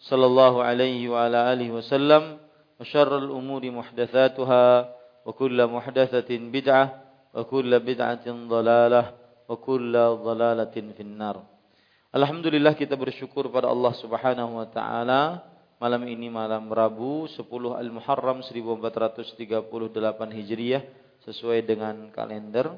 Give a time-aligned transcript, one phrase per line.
[0.00, 4.64] sallallahu alaihi wa ala alihi wasallam wa syarrul umuri muhdatsatuha
[5.24, 6.96] wa kullu muhdatsatin bid'ah
[7.36, 9.12] wa kullu bid'atin dhalalah
[9.44, 11.44] wa kullu dhalalatin finnar.
[12.10, 15.46] Alhamdulillah kita bersyukur pada Allah Subhanahu wa taala
[15.80, 17.40] malam ini malam Rabu 10
[17.72, 19.24] Al-Muharram 1438
[20.36, 20.82] Hijriyah,
[21.24, 22.68] sesuai dengan kalender.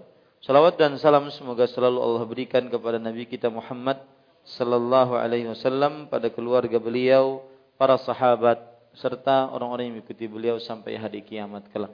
[0.43, 4.03] Salawat dan salam semoga selalu Allah berikan kepada Nabi kita Muhammad
[4.42, 7.46] sallallahu alaihi wasallam pada keluarga beliau,
[7.78, 8.58] para sahabat
[8.92, 11.92] serta orang-orang yang mengikuti beliau sampai hari kiamat kelak.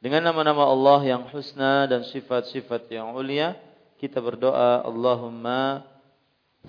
[0.00, 3.56] Dengan nama-nama Allah yang husna dan sifat-sifat yang ulia,
[3.96, 5.84] kita berdoa Allahumma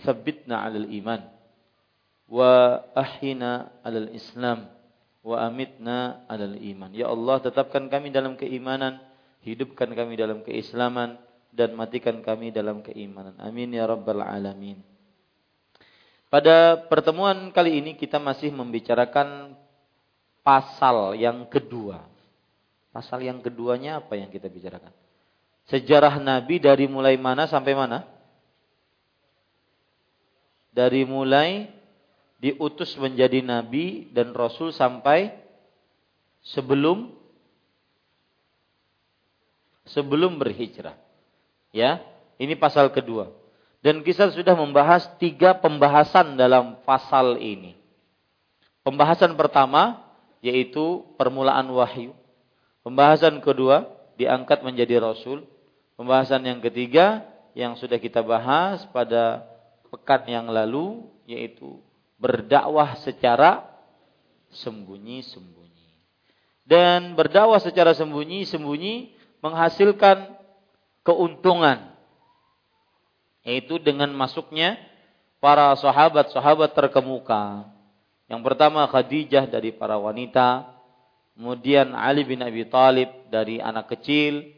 [0.03, 1.21] thabbitna 'alal iman
[2.31, 4.71] wa ahina 'alal islam
[5.19, 6.91] wa amitna 'alal iman.
[6.95, 9.03] Ya Allah, tetapkan kami dalam keimanan,
[9.43, 11.19] hidupkan kami dalam keislaman
[11.51, 13.35] dan matikan kami dalam keimanan.
[13.39, 14.94] Amin ya rabbal alamin.
[16.29, 19.53] Pada pertemuan kali ini kita masih membicarakan
[20.41, 22.05] pasal yang kedua.
[22.93, 24.93] Pasal yang keduanya apa yang kita bicarakan?
[25.65, 28.05] Sejarah Nabi dari mulai mana sampai mana?
[30.71, 31.71] Dari mulai
[32.39, 35.33] diutus menjadi Nabi dan Rasul sampai
[36.45, 37.09] sebelum
[39.89, 40.97] sebelum berhijrah.
[41.73, 41.99] Ya,
[42.37, 43.31] ini pasal kedua.
[43.85, 47.77] Dan kita sudah membahas tiga pembahasan dalam pasal ini.
[48.81, 50.01] Pembahasan pertama
[50.41, 52.17] yaitu permulaan wahyu.
[52.81, 53.85] Pembahasan kedua
[54.17, 55.45] diangkat menjadi rasul.
[56.01, 59.45] Pembahasan yang ketiga yang sudah kita bahas pada
[59.93, 61.77] pekan yang lalu yaitu
[62.17, 63.69] berdakwah secara
[64.49, 65.93] sembunyi-sembunyi.
[66.65, 69.13] Dan berdakwah secara sembunyi-sembunyi
[69.45, 70.33] menghasilkan
[71.05, 71.94] keuntungan
[73.45, 74.75] yaitu dengan masuknya
[75.37, 77.69] para sahabat-sahabat terkemuka.
[78.25, 80.65] Yang pertama Khadijah dari para wanita,
[81.37, 84.49] kemudian Ali bin Abi Thalib dari anak kecil,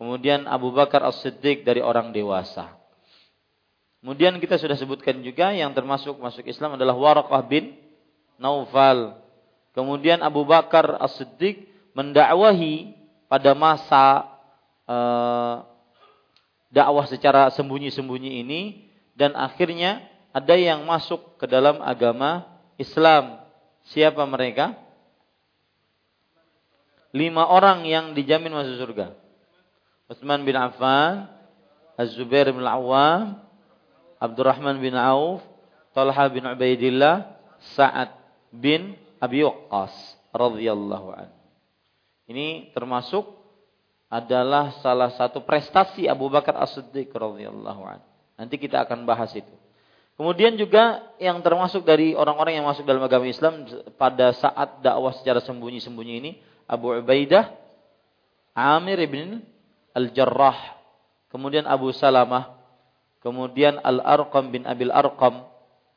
[0.00, 2.80] kemudian Abu Bakar As-Siddiq dari orang dewasa.
[4.00, 7.76] Kemudian kita sudah sebutkan juga yang termasuk masuk Islam adalah Waraqah bin
[8.40, 9.20] Naufal.
[9.76, 12.96] Kemudian Abu Bakar As-Siddiq mendakwahi
[13.28, 14.24] pada masa
[14.88, 15.69] uh,
[16.70, 22.46] dakwah secara sembunyi-sembunyi ini dan akhirnya ada yang masuk ke dalam agama
[22.78, 23.42] Islam.
[23.90, 24.78] Siapa mereka?
[27.10, 29.18] Lima orang yang dijamin masuk surga.
[30.06, 31.26] Utsman bin Affan,
[31.98, 33.42] Az-Zubair bin Al-Awwam,
[34.22, 35.42] Abdurrahman bin Auf,
[35.90, 37.34] Talha bin Ubaidillah,
[37.74, 38.14] Sa'ad
[38.54, 39.92] bin Abi Waqqas
[40.30, 41.36] radhiyallahu anhu.
[42.30, 43.39] Ini termasuk
[44.10, 48.06] adalah salah satu prestasi Abu Bakar As-Siddiq radhiyallahu anhu.
[48.34, 49.54] Nanti kita akan bahas itu.
[50.18, 53.64] Kemudian juga yang termasuk dari orang-orang yang masuk dalam agama Islam
[53.96, 56.30] pada saat dakwah secara sembunyi-sembunyi ini
[56.68, 57.48] Abu Ubaidah,
[58.52, 59.40] Amir ibn
[59.96, 60.76] Al-Jarrah,
[61.32, 62.52] kemudian Abu Salamah,
[63.24, 65.46] kemudian Al-Arqam bin Abil Arqam,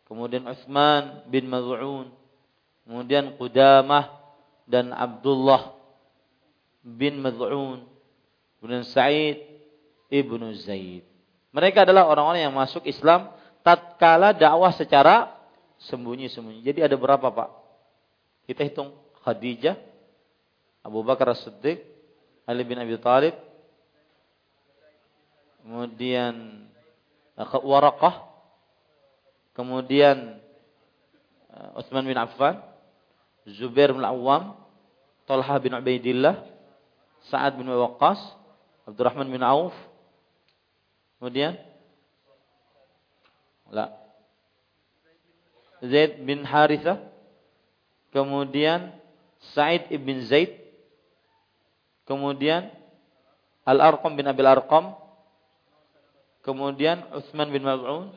[0.07, 2.07] kemudian Uthman bin Maz'un,
[2.87, 4.07] kemudian Qudamah
[4.69, 5.75] dan Abdullah
[6.79, 7.92] bin Maz'un,
[8.63, 9.43] kemudian Sa'id
[10.07, 11.03] ibnu Zaid.
[11.51, 13.27] Mereka adalah orang-orang yang masuk Islam
[13.59, 15.35] tatkala dakwah secara
[15.91, 16.63] sembunyi-sembunyi.
[16.63, 17.49] Jadi ada berapa, Pak?
[18.47, 18.95] Kita hitung
[19.27, 19.75] Khadijah,
[20.79, 21.83] Abu Bakar As-Siddiq,
[22.47, 23.35] Ali bin Abi Thalib.
[25.59, 26.63] Kemudian
[27.35, 28.31] Waraqah.
[29.53, 30.41] Kemudian
[31.53, 32.57] uh, Utsman bin Affan,
[33.45, 34.57] Zubair bin Awam,
[35.29, 36.41] Talha bin Ubaidillah,
[37.29, 38.17] Sa'ad bin Waqqas,
[38.83, 39.75] Abdurrahman bin Auf.
[41.19, 41.55] Kemudian
[43.71, 43.95] La.
[45.79, 46.99] Zaid bin Harithah.
[48.11, 48.93] Kemudian
[49.55, 50.59] Sa'id ibn Zaid.
[52.03, 52.69] Kemudian
[53.63, 54.95] Al-Arqam bin Abil Arqam.
[56.43, 58.11] Kemudian Utsman bin Maz'un.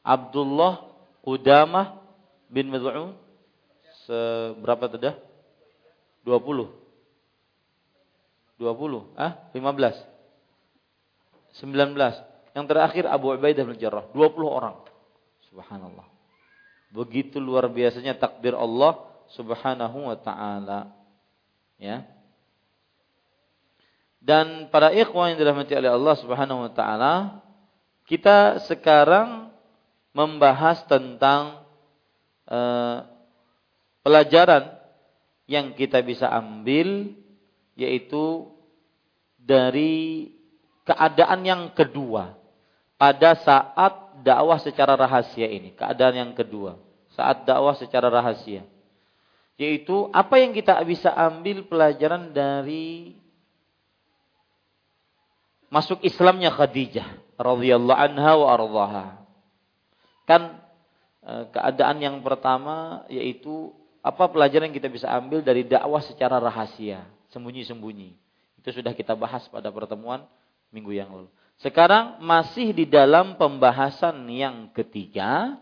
[0.00, 0.88] Abdullah
[1.20, 2.00] Qudamah
[2.48, 3.12] bin Maz'un.
[4.08, 5.12] Seberapa tadi?
[6.24, 6.87] 20.
[8.58, 9.14] 20.
[9.14, 9.94] Ah, 15.
[11.62, 11.94] 19.
[12.54, 14.10] Yang terakhir Abu Ubaidah bin Jarrah.
[14.10, 14.82] 20 orang.
[15.48, 16.06] Subhanallah.
[16.90, 18.98] Begitu luar biasanya takdir Allah
[19.32, 20.90] Subhanahu wa taala.
[21.78, 22.04] Ya.
[24.18, 27.14] Dan para ikhwan yang dirahmati oleh Allah Subhanahu wa taala,
[28.08, 29.54] kita sekarang
[30.10, 31.62] membahas tentang
[32.50, 33.06] uh,
[34.02, 34.74] pelajaran
[35.46, 37.14] yang kita bisa ambil
[37.78, 38.50] yaitu
[39.38, 40.34] dari
[40.82, 42.34] keadaan yang kedua
[42.98, 46.74] pada saat dakwah secara rahasia ini, keadaan yang kedua,
[47.14, 48.66] saat dakwah secara rahasia.
[49.54, 53.14] Yaitu apa yang kita bisa ambil pelajaran dari
[55.70, 57.06] masuk Islamnya Khadijah
[57.38, 59.06] radhiyallahu anha wa ardhaha.
[60.30, 60.62] Kan
[61.26, 67.02] e, keadaan yang pertama yaitu apa pelajaran yang kita bisa ambil dari dakwah secara rahasia,
[67.32, 68.16] sembunyi-sembunyi.
[68.58, 70.26] Itu sudah kita bahas pada pertemuan
[70.74, 71.28] minggu yang lalu.
[71.58, 75.58] Sekarang masih di dalam pembahasan yang ketiga,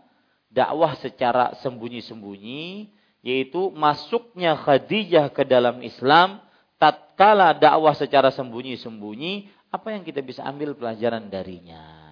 [0.53, 2.93] dakwah secara sembunyi-sembunyi,
[3.25, 6.41] yaitu masuknya Khadijah ke dalam Islam,
[6.77, 12.07] tatkala dakwah secara sembunyi-sembunyi, apa yang kita bisa ambil pelajaran darinya?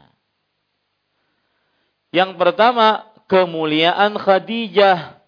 [2.10, 5.22] Yang pertama, kemuliaan Khadijah.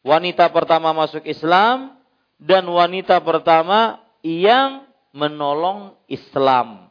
[0.00, 1.99] Wanita pertama masuk Islam
[2.40, 6.90] dan wanita pertama yang menolong Islam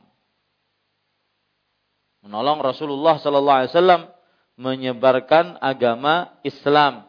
[2.23, 4.01] menolong Rasulullah sallallahu alaihi wasallam
[4.59, 7.07] menyebarkan agama Islam.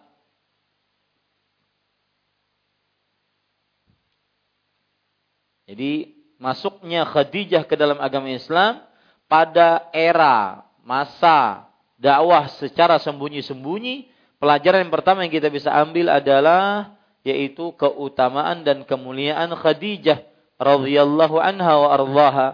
[5.67, 8.83] Jadi masuknya Khadijah ke dalam agama Islam
[9.31, 14.11] pada era masa dakwah secara sembunyi-sembunyi,
[14.43, 16.91] pelajaran yang pertama yang kita bisa ambil adalah
[17.27, 20.25] yaitu keutamaan dan kemuliaan Khadijah
[20.61, 22.49] radhiyallahu anha wa ardhaha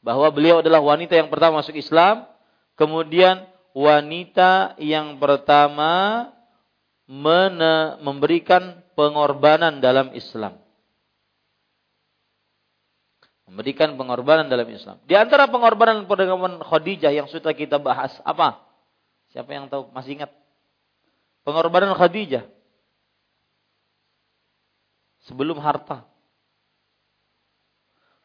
[0.00, 2.24] bahwa beliau adalah wanita yang pertama masuk Islam,
[2.76, 3.44] kemudian
[3.76, 6.26] wanita yang pertama
[8.00, 10.56] memberikan pengorbanan dalam Islam.
[13.50, 15.02] Memberikan pengorbanan dalam Islam.
[15.04, 18.62] Di antara pengorbanan pengorbanan Khadijah yang sudah kita bahas apa?
[19.34, 19.90] Siapa yang tahu?
[19.90, 20.30] Masih ingat?
[21.42, 22.44] Pengorbanan Khadijah
[25.24, 26.10] sebelum harta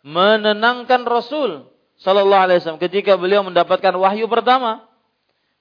[0.06, 1.66] menenangkan Rasul
[1.98, 4.86] sallallahu alaihi wasallam ketika beliau mendapatkan wahyu pertama.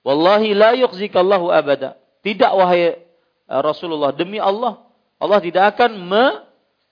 [0.05, 1.97] Wallahi la yukhzikallahu abada.
[2.21, 4.85] Tidak wahai eh, Rasulullah demi Allah,
[5.17, 6.25] Allah tidak akan me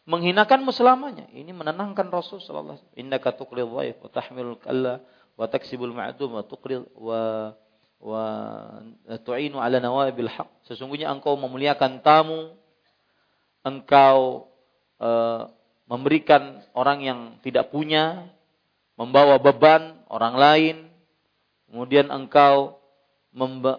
[0.08, 1.28] menghinakanmu selamanya.
[1.28, 3.00] Ini menenangkan Rasul sallallahu alaihi wasallam.
[3.04, 5.04] Innaka tuqril dhaif wa tahmilul kalla
[5.36, 7.52] wa taksibul ma'dum wa tuqril wa
[8.02, 8.26] wa
[9.22, 10.50] tu'inu ala nawabil haq.
[10.66, 12.58] Sesungguhnya engkau memuliakan tamu,
[13.62, 14.50] engkau
[14.98, 15.46] uh,
[15.86, 18.26] memberikan orang yang tidak punya,
[18.98, 20.76] membawa beban orang lain,
[21.70, 22.82] kemudian engkau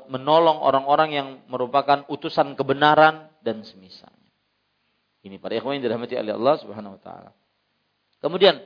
[0.09, 4.31] menolong orang-orang yang merupakan utusan kebenaran dan semisalnya.
[5.23, 7.31] Ini para ikhwan yang dirahmati oleh Allah Subhanahu wa taala.
[8.17, 8.59] Kemudian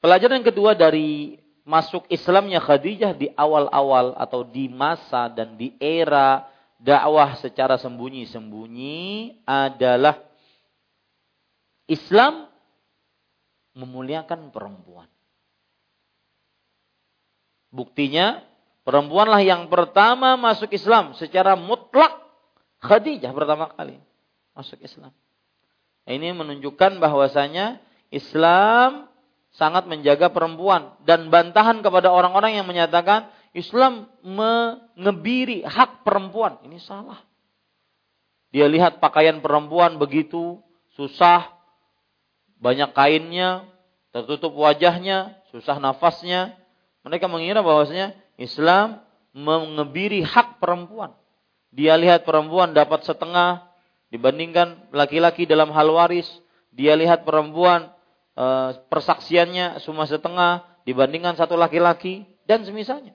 [0.00, 1.36] pelajaran yang kedua dari
[1.70, 6.50] masuk Islamnya Khadijah di awal-awal atau di masa dan di era
[6.82, 8.98] dakwah secara sembunyi-sembunyi
[9.46, 10.18] adalah
[11.86, 12.50] Islam
[13.78, 15.06] memuliakan perempuan.
[17.70, 18.42] Buktinya
[18.82, 22.18] perempuanlah yang pertama masuk Islam secara mutlak.
[22.82, 23.94] Khadijah pertama kali
[24.58, 25.14] masuk Islam.
[26.08, 27.78] Ini menunjukkan bahwasanya
[28.10, 29.09] Islam
[29.54, 36.62] sangat menjaga perempuan dan bantahan kepada orang-orang yang menyatakan Islam mengebiri hak perempuan.
[36.62, 37.18] Ini salah.
[38.50, 40.58] Dia lihat pakaian perempuan begitu
[40.94, 41.50] susah,
[42.58, 43.66] banyak kainnya,
[44.10, 46.54] tertutup wajahnya, susah nafasnya.
[47.06, 49.02] Mereka mengira bahwasanya Islam
[49.34, 51.14] mengebiri hak perempuan.
[51.70, 53.70] Dia lihat perempuan dapat setengah
[54.10, 56.26] dibandingkan laki-laki dalam hal waris,
[56.74, 57.94] dia lihat perempuan
[58.88, 63.12] persaksiannya cuma setengah dibandingkan satu laki-laki dan semisalnya.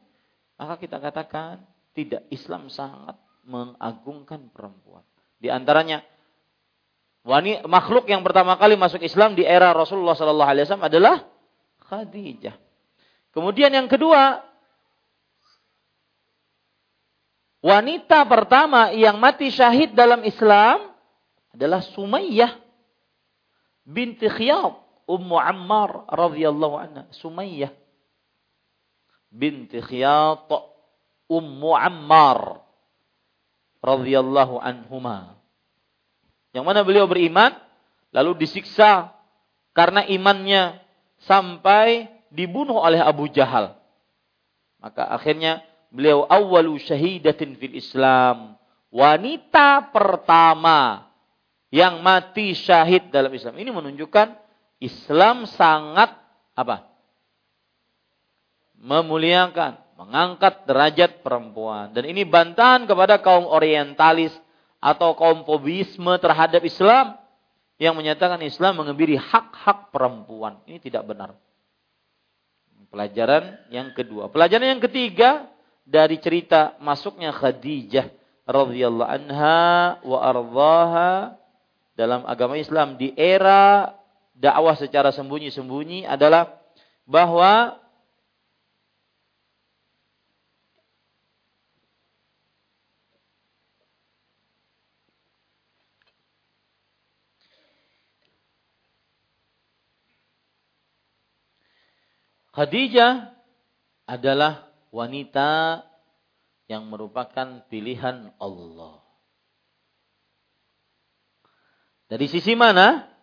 [0.56, 1.66] Maka kita katakan
[1.98, 5.04] tidak Islam sangat mengagungkan perempuan.
[5.42, 6.06] Di antaranya
[7.26, 11.16] wanita makhluk yang pertama kali masuk Islam di era Rasulullah sallallahu alaihi wasallam adalah
[11.86, 12.56] Khadijah.
[13.36, 14.40] Kemudian yang kedua,
[17.60, 20.96] wanita pertama yang mati syahid dalam Islam
[21.52, 22.56] adalah Sumayyah
[23.84, 27.04] binti Khiyab Ummu Ammar radhiyallahu anha.
[27.14, 27.70] Sumayyah
[29.36, 30.50] binti Khiyat
[31.28, 32.64] Ummu Ammar
[33.84, 35.36] radhiyallahu anhuma.
[36.56, 37.52] Yang mana beliau beriman
[38.16, 39.12] lalu disiksa
[39.76, 40.80] karena imannya
[41.28, 43.76] sampai dibunuh oleh Abu Jahal.
[44.80, 48.56] Maka akhirnya beliau awwalu syahidatin fil Islam.
[48.94, 51.12] Wanita pertama
[51.74, 53.60] yang mati syahid dalam Islam.
[53.60, 54.45] Ini menunjukkan
[54.80, 56.12] Islam sangat
[56.56, 56.88] apa?
[58.76, 61.96] Memuliakan, mengangkat derajat perempuan.
[61.96, 64.36] Dan ini bantahan kepada kaum orientalis
[64.84, 67.18] atau kaum fobisme terhadap Islam
[67.82, 70.60] yang menyatakan Islam mengebiri hak-hak perempuan.
[70.68, 71.36] Ini tidak benar.
[72.92, 74.32] Pelajaran yang kedua.
[74.32, 75.52] Pelajaran yang ketiga
[75.84, 78.08] dari cerita masuknya Khadijah
[78.48, 81.36] radhiyallahu anha wa ardhaha
[81.98, 83.92] dalam agama Islam di era
[84.36, 86.60] dakwah secara sembunyi-sembunyi adalah
[87.08, 87.80] bahwa
[102.56, 103.36] Khadijah
[104.08, 105.84] adalah wanita
[106.72, 109.04] yang merupakan pilihan Allah.
[112.08, 113.15] Dari sisi mana?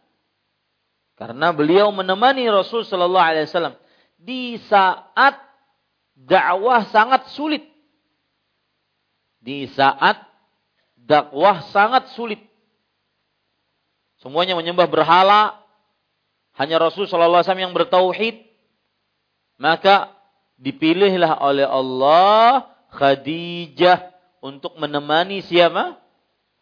[1.23, 3.79] Karena beliau menemani Rasul Shallallahu Alaihi Wasallam
[4.19, 5.39] di saat
[6.19, 7.63] dakwah sangat sulit.
[9.39, 10.19] Di saat
[10.99, 12.43] dakwah sangat sulit.
[14.19, 15.63] Semuanya menyembah berhala.
[16.59, 18.43] Hanya Rasul Shallallahu Alaihi yang bertauhid.
[19.63, 20.11] Maka
[20.59, 22.67] dipilihlah oleh Allah
[22.99, 24.11] Khadijah
[24.43, 26.03] untuk menemani siapa?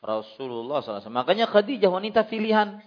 [0.05, 1.09] Rasulullah SAW.
[1.09, 2.85] Makanya Khadijah wanita pilihan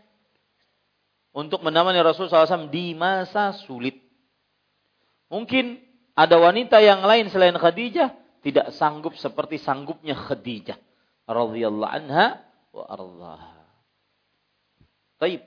[1.34, 3.98] untuk menemani Rasulullah SAW di masa sulit.
[5.34, 5.82] Mungkin
[6.14, 8.14] ada wanita yang lain selain Khadijah
[8.46, 10.78] tidak sanggup seperti sanggupnya Khadijah
[11.26, 13.66] radhiyallahu anha wa ardaha.
[15.18, 15.42] Baik.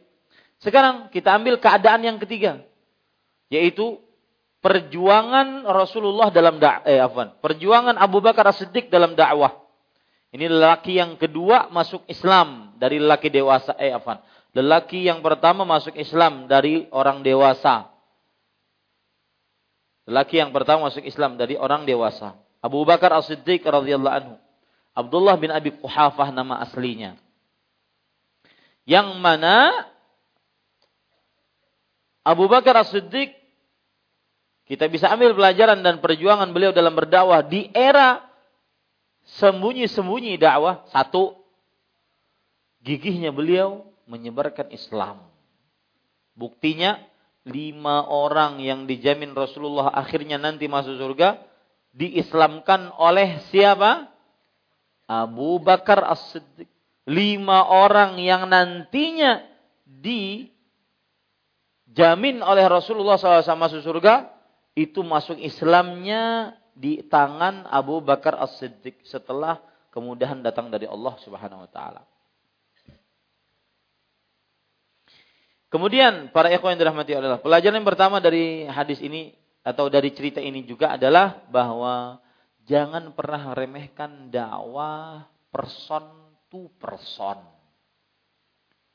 [0.59, 2.67] Sekarang kita ambil keadaan yang ketiga
[3.47, 4.03] yaitu
[4.59, 6.99] perjuangan Rasulullah dalam dakwah eh,
[7.39, 9.63] perjuangan Abu Bakar As-Siddiq dalam dakwah.
[10.35, 13.79] Ini lelaki yang kedua masuk Islam dari lelaki dewasa.
[13.79, 13.95] Eh.
[14.57, 17.93] Lelaki yang pertama masuk Islam dari orang dewasa.
[20.09, 22.33] Lelaki yang pertama masuk Islam dari orang dewasa.
[22.65, 24.35] Abu Bakar As-Siddiq radhiyallahu anhu.
[24.97, 27.21] Abdullah bin Abi Quhafah nama aslinya.
[28.89, 29.85] Yang mana
[32.25, 33.37] Abu Bakar As-Siddiq
[34.65, 38.25] kita bisa ambil pelajaran dan perjuangan beliau dalam berdakwah di era
[39.37, 40.89] sembunyi-sembunyi dakwah.
[40.91, 41.37] Satu,
[42.81, 45.21] gigihnya beliau menyebarkan Islam.
[46.33, 46.99] Buktinya,
[47.47, 51.39] lima orang yang dijamin Rasulullah akhirnya nanti masuk surga,
[51.95, 54.11] diislamkan oleh siapa?
[55.07, 56.67] Abu Bakar As-Siddiq.
[57.07, 59.47] Lima orang yang nantinya
[59.87, 60.43] dijamin
[62.43, 64.27] oleh Rasulullah SAW masuk surga,
[64.75, 69.63] itu masuk Islamnya di tangan Abu Bakar As-Siddiq setelah
[69.95, 72.03] kemudahan datang dari Allah Subhanahu wa taala.
[75.77, 80.41] Kemudian para ikhwan yang dirahmati Allah, pelajaran yang pertama dari hadis ini atau dari cerita
[80.41, 82.17] ini juga adalah bahwa
[82.65, 87.45] jangan pernah remehkan dakwah person to person.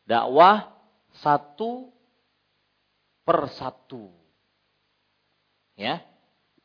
[0.10, 0.74] Dakwah
[1.22, 1.94] satu
[3.22, 4.10] per satu.
[5.78, 6.02] Ya,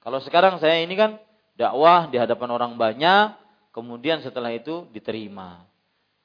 [0.01, 1.21] kalau sekarang saya ini kan
[1.61, 3.37] dakwah di hadapan orang banyak,
[3.69, 5.69] kemudian setelah itu diterima.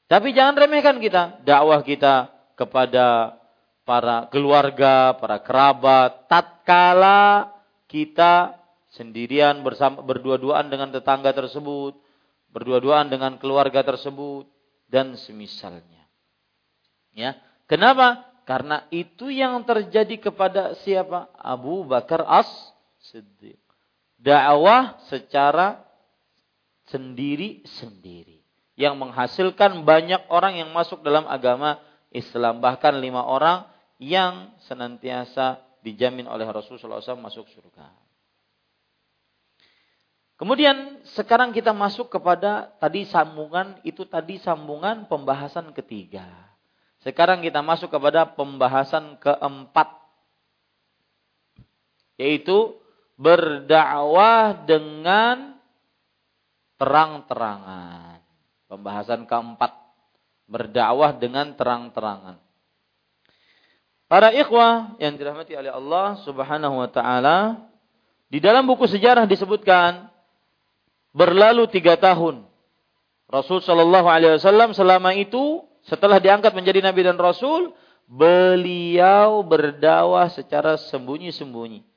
[0.08, 3.36] Tapi jangan remehkan kita dakwah kita kepada
[3.84, 7.52] para keluarga, para kerabat, tatkala
[7.90, 8.56] kita
[8.94, 11.98] sendirian bersama berdua-duaan dengan tetangga tersebut,
[12.52, 14.48] berdua-duaan dengan keluarga tersebut
[14.92, 16.04] dan semisalnya.
[17.16, 17.40] Ya.
[17.68, 18.28] Kenapa?
[18.44, 21.32] Karena itu yang terjadi kepada siapa?
[21.40, 23.62] Abu Bakar As-Siddiq
[24.22, 25.82] dakwah secara
[26.94, 28.46] sendiri-sendiri
[28.78, 32.60] yang menghasilkan banyak orang yang masuk dalam agama Islam.
[32.60, 33.66] Bahkan lima orang
[33.98, 37.90] yang senantiasa dijamin oleh Rasulullah SAW masuk surga.
[40.38, 46.26] Kemudian sekarang kita masuk kepada tadi sambungan itu tadi sambungan pembahasan ketiga.
[47.02, 50.02] Sekarang kita masuk kepada pembahasan keempat
[52.18, 52.78] yaitu
[53.18, 55.58] berdakwah dengan
[56.78, 58.22] terang-terangan.
[58.66, 59.81] Pembahasan keempat
[60.50, 62.38] berdakwah dengan terang-terangan.
[64.12, 67.68] Para ikhwah yang dirahmati oleh Allah Subhanahu wa taala,
[68.28, 70.12] di dalam buku sejarah disebutkan
[71.16, 72.44] berlalu tiga tahun.
[73.32, 77.72] Rasul Shallallahu Alaihi Wasallam selama itu setelah diangkat menjadi nabi dan rasul,
[78.06, 81.88] beliau berdakwah secara sembunyi-sembunyi.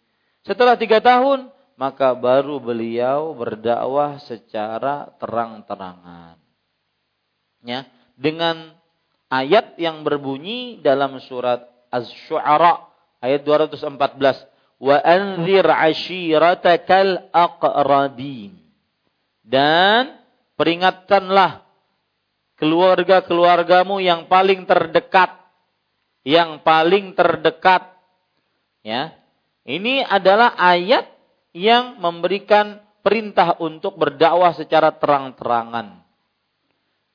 [0.47, 6.39] Setelah tiga tahun, maka baru beliau berdakwah secara terang-terangan.
[7.65, 8.75] Ya, dengan
[9.31, 12.87] ayat yang berbunyi dalam surat Az-Syu'ara
[13.23, 14.43] ayat 214,
[14.79, 18.55] "Wa anzir 'ashiratakal aqrabin."
[19.45, 20.19] Dan
[20.57, 21.65] peringatkanlah
[22.59, 25.31] keluarga-keluargamu yang paling terdekat.
[26.25, 27.93] Yang paling terdekat.
[28.81, 29.13] Ya.
[29.65, 31.09] Ini adalah ayat
[31.53, 36.04] yang memberikan perintah untuk berdakwah secara terang-terangan.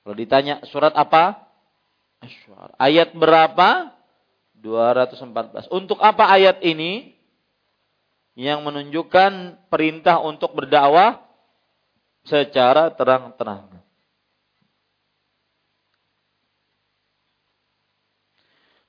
[0.09, 1.37] Kalau ditanya surat apa?
[2.81, 3.93] Ayat berapa?
[4.57, 5.69] 214.
[5.69, 7.13] Untuk apa ayat ini?
[8.33, 11.21] Yang menunjukkan perintah untuk berdakwah
[12.25, 13.85] secara terang-terangan.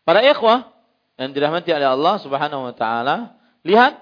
[0.08, 0.72] Para ikhwah
[1.20, 3.92] yang dirahmati oleh Allah Subhanahu wa taala, lihat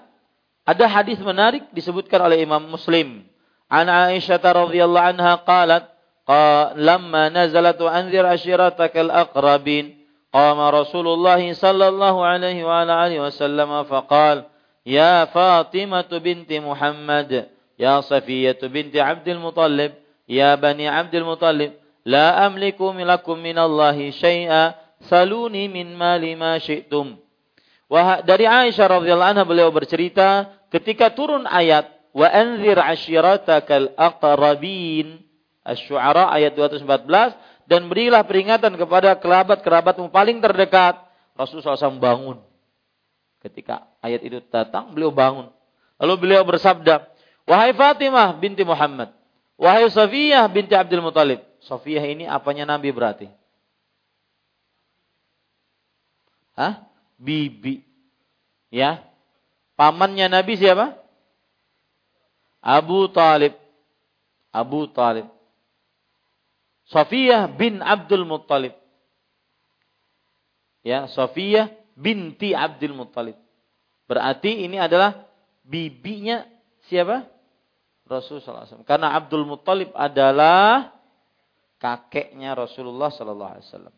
[0.63, 3.27] ada hadis menarik disebutkan oleh Imam Muslim.
[3.67, 5.98] An Aisyah radhiyallahu anha qalat,
[6.77, 9.97] "Lamma nazalat anzir ashiratakal aqrabin,
[10.29, 14.45] qama Rasulullah sallallahu alaihi wa alihi wasallam faqala,
[14.85, 17.49] "Ya Fatimah binti Muhammad,
[17.79, 19.91] يا صفية بنت عبد المطلب
[20.27, 21.71] يا بني عبد المطلب
[22.11, 24.75] لا أملك لكم من الله شيئا
[25.07, 27.15] saluni min mali ma syi'tum.
[27.87, 35.23] Wah, dari Aisyah radhiyallahu anha beliau bercerita ketika turun ayat wa anzir ashiratakal aqrabin
[35.69, 37.37] Asy-Syu'ara ayat 214
[37.69, 40.97] dan berilah peringatan kepada kerabat-kerabatmu paling terdekat.
[41.37, 42.37] Rasulullah SAW bangun.
[43.39, 45.47] Ketika ayat itu datang, beliau bangun.
[46.01, 47.07] Lalu beliau bersabda,
[47.47, 49.13] Wahai Fatimah binti Muhammad.
[49.55, 51.41] Wahai Safiyah binti Abdul Muthalib.
[51.63, 53.27] Safiyah ini apanya Nabi berarti?
[56.59, 56.83] Hah?
[57.15, 57.83] Bibi.
[58.67, 59.03] Ya.
[59.79, 60.99] Pamannya Nabi siapa?
[62.59, 63.55] Abu Talib.
[64.51, 65.38] Abu Talib.
[66.89, 68.73] Safiyah bin Abdul Muttalib.
[70.81, 73.37] Ya, Safiyah binti Abdul Muttalib.
[74.09, 75.29] Berarti ini adalah
[75.61, 76.49] bibinya
[76.89, 77.29] siapa?
[78.09, 78.89] Rasulullah SAW.
[78.89, 80.89] Karena Abdul Muttalib adalah
[81.77, 83.93] kakeknya Rasulullah SAW.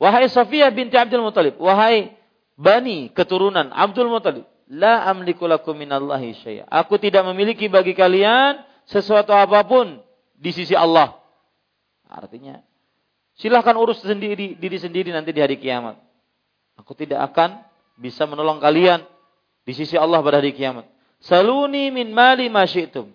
[0.00, 2.16] Wahai Safiyah binti Abdul Muttalib, wahai
[2.58, 6.66] bani keturunan Abdul Muttalib, la amliku lakum minallahi syai'a.
[6.66, 10.02] Aku tidak memiliki bagi kalian sesuatu apa pun
[10.34, 11.21] di sisi Allah.
[12.12, 12.60] Artinya,
[13.40, 15.96] silahkan urus sendiri diri sendiri nanti di hari kiamat.
[16.76, 17.64] Aku tidak akan
[17.96, 19.00] bisa menolong kalian
[19.64, 20.84] di sisi Allah pada hari kiamat.
[21.24, 23.08] Saluni min mali masyitum.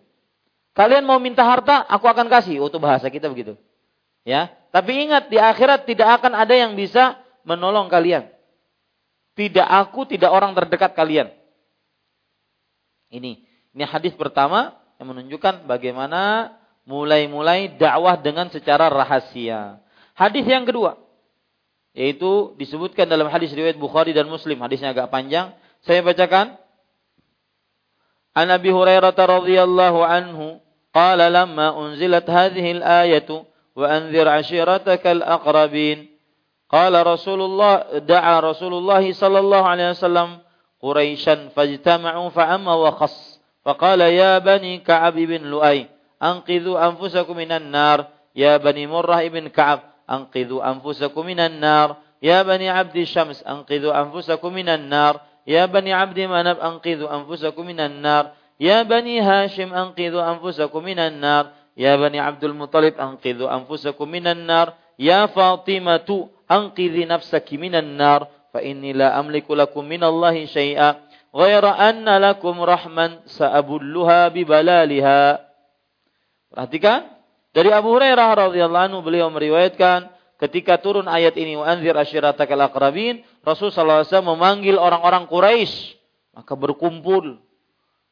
[0.73, 2.61] Kalian mau minta harta, aku akan kasih.
[2.61, 3.57] Oh, itu bahasa kita begitu.
[4.21, 8.29] Ya, tapi ingat di akhirat tidak akan ada yang bisa menolong kalian.
[9.37, 11.29] Tidak aku, tidak orang terdekat kalian.
[13.07, 13.41] Ini,
[13.73, 16.53] ini hadis pertama yang menunjukkan bagaimana
[16.86, 19.78] mulai-mulai dakwah dengan secara rahasia.
[20.12, 20.98] Hadis yang kedua,
[21.92, 24.60] yaitu disebutkan dalam hadis riwayat Bukhari dan Muslim.
[24.60, 25.52] Hadisnya agak panjang.
[25.84, 26.58] Saya bacakan.
[28.32, 30.60] عن ابي هريره رضي الله عنه
[30.94, 33.28] قال لما انزلت هذه الايه
[33.76, 35.98] وانذر عشيرتك الاقربين
[36.70, 40.28] قال رسول الله دعا رسول الله صلى الله عليه وسلم
[40.80, 45.86] قريشا فاجتمعوا فعم وخص فقال يا بني كعب بن لؤي
[46.17, 52.69] anqidhu anfusakum minan nar ya bani Murrah ibn Ka'ab anqidhu anfusakum minan nar ya bani
[52.69, 58.81] Abdi Syams anqidhu anfusakum minan nar ya bani Abdi Manab anqidhu anfusakum minan nar ya
[58.85, 65.29] bani Hashim anqidhu anfusakum minan nar ya bani Abdul Muttalib anqidhu anfusakum minan nar ya
[65.29, 72.55] Fatimatu anqidhi nafsaki minan nar fa inni la amliku lakum minallahi syai'a غير أن لكم
[72.61, 75.19] رحما سأبلها ببلالها
[76.57, 77.05] Perhatikan
[77.53, 80.09] dari Abu Hurairah radhiyallahu anhu beliau meriwayatkan
[80.41, 86.01] ketika turun ayat ini anzir ashiratakal aqrabin, Rasul sallallahu alaihi wasallam memanggil orang-orang Quraisy,
[86.33, 87.37] maka berkumpul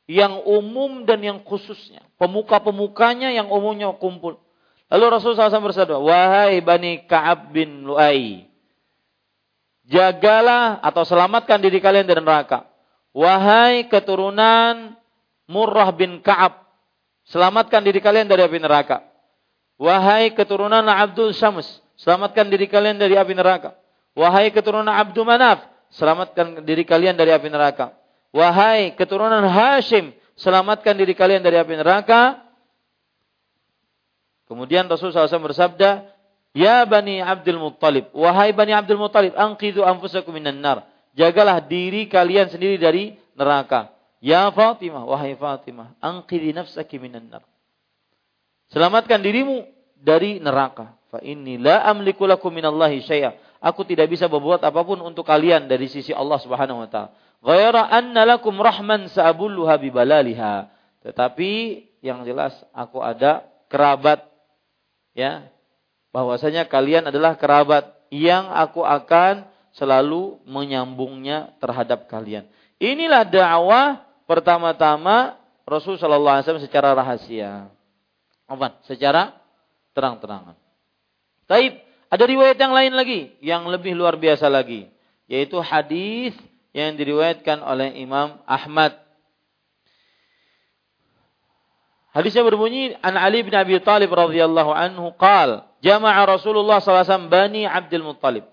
[0.06, 2.06] yang umum dan yang khususnya.
[2.22, 4.38] Pemuka-pemukanya yang umumnya kumpul.
[4.94, 8.46] Lalu Rasul SAW bersabda, Wahai Bani Ka'ab bin Lu'ay,
[9.90, 12.70] jagalah atau selamatkan diri kalian dari neraka.
[13.10, 14.94] Wahai keturunan
[15.50, 16.65] Murrah bin Ka'ab,
[17.30, 19.06] selamatkan diri kalian dari api neraka.
[19.76, 23.76] Wahai keturunan Abdul Syams, selamatkan diri kalian dari api neraka.
[24.16, 27.92] Wahai keturunan Abdul Manaf, selamatkan diri kalian dari api neraka.
[28.32, 32.40] Wahai keturunan Hashim, selamatkan diri kalian dari api neraka.
[34.46, 36.08] Kemudian Rasulullah SAW bersabda,
[36.56, 40.88] Ya Bani Abdul Muttalib, wahai Bani Abdul Muttalib, angkidu anfusakum minan nar.
[41.16, 43.95] Jagalah diri kalian sendiri dari neraka.
[44.26, 47.46] Ya Fatimah, wahai Fatimah, angkidi nafsaki minan nar.
[48.74, 49.70] Selamatkan dirimu
[50.02, 50.98] dari neraka.
[51.14, 53.38] Fa inni la amliku lakum minallahi syai'a.
[53.62, 57.14] Aku tidak bisa berbuat apa pun untuk kalian dari sisi Allah Subhanahu wa taala.
[57.46, 60.74] Ghaira anna lakum rahman sa'abulluha bibalaliha.
[61.06, 61.52] Tetapi
[62.02, 64.26] yang jelas aku ada kerabat
[65.14, 65.54] ya
[66.10, 69.46] bahwasanya kalian adalah kerabat yang aku akan
[69.78, 72.50] selalu menyambungnya terhadap kalian.
[72.82, 77.70] Inilah dakwah pertama-tama Rasul Shallallahu Alaihi Wasallam secara rahasia.
[78.46, 78.78] Apa?
[78.86, 79.34] Secara
[79.98, 80.54] terang-terangan.
[81.50, 84.90] Taib, ada riwayat yang lain lagi yang lebih luar biasa lagi,
[85.26, 86.38] yaitu hadis
[86.76, 89.06] yang diriwayatkan oleh Imam Ahmad
[92.16, 98.08] Hadisnya berbunyi an Ali bin Abi Thalib radhiyallahu anhu qal jama'a Rasulullah SAW Bani Abdul
[98.08, 98.48] Muttalib.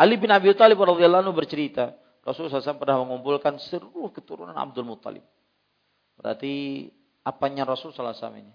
[0.00, 5.26] Ali bin Abi Thalib radhiyallahu anhu bercerita, Rasulullah SAW pernah mengumpulkan seluruh keturunan Abdul Muttalib.
[6.14, 6.86] Berarti
[7.26, 8.54] apanya Rasul SAW ini?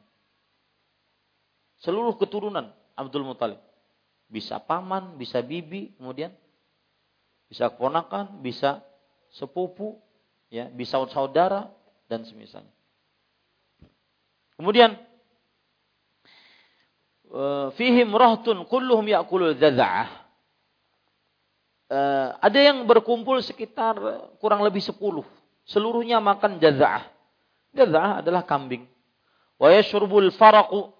[1.84, 3.60] Seluruh keturunan Abdul Muttalib.
[4.27, 6.32] Bisa paman, bisa bibi, kemudian
[7.47, 8.84] bisa keponakan, bisa
[9.32, 9.99] sepupu,
[10.51, 11.71] ya, bisa saudara
[12.08, 12.71] dan semisalnya.
[14.56, 14.95] Kemudian
[17.32, 20.27] eh, fihim rahtun kulluhum ya'kulul dzadza'ah.
[21.88, 23.95] Uh, ada yang berkumpul sekitar
[24.43, 25.23] kurang lebih sepuluh.
[25.63, 27.08] Seluruhnya makan jaza'ah.
[27.71, 28.84] Jaza'ah adalah kambing.
[29.56, 30.91] Wa yashrubul faraqu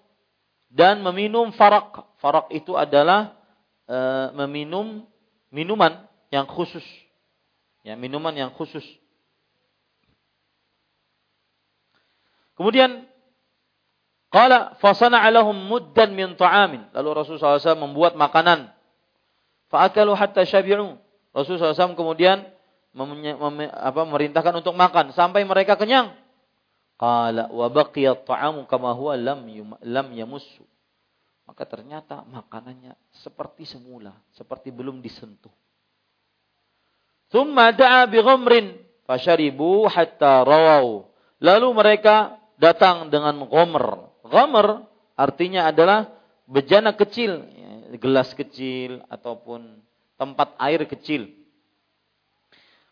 [0.72, 2.04] dan meminum farak.
[2.20, 3.36] Farak itu adalah
[3.84, 5.04] uh, meminum
[5.52, 6.84] minuman yang khusus.
[7.84, 8.84] Ya, minuman yang khusus.
[12.56, 13.08] Kemudian
[14.28, 16.92] Qala fasana'a lahum muddan min ta'amin.
[16.92, 18.68] Lalu Rasulullah SAW membuat makanan.
[19.68, 20.96] Fa'akalu hatta syabi'u.
[21.32, 22.44] Rasulullah SAW kemudian
[22.98, 26.16] apa, merintahkan untuk makan sampai mereka kenyang.
[26.98, 30.66] Qala wa baqiya ta'amu kama huwa lam yum, lam yamussu.
[31.46, 35.52] Maka ternyata makanannya seperti semula, seperti belum disentuh.
[37.28, 38.76] Thumma da'a bi ghamrin
[39.08, 41.08] hatta rawau.
[41.38, 44.84] Lalu mereka datang dengan ghamr, Ghamar
[45.16, 46.12] artinya adalah
[46.44, 47.46] bejana kecil,
[47.96, 49.80] gelas kecil ataupun
[50.20, 51.32] tempat air kecil.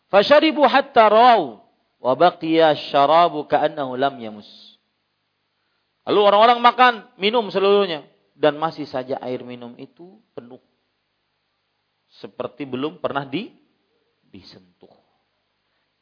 [0.09, 1.61] Fasharibu hatta raw
[1.99, 4.47] wa baqiya syarabu ka'annahu lam yamus.
[6.07, 10.63] Lalu orang-orang makan, minum seluruhnya dan masih saja air minum itu penuh.
[12.07, 13.51] Seperti belum pernah di
[14.31, 14.93] disentuh.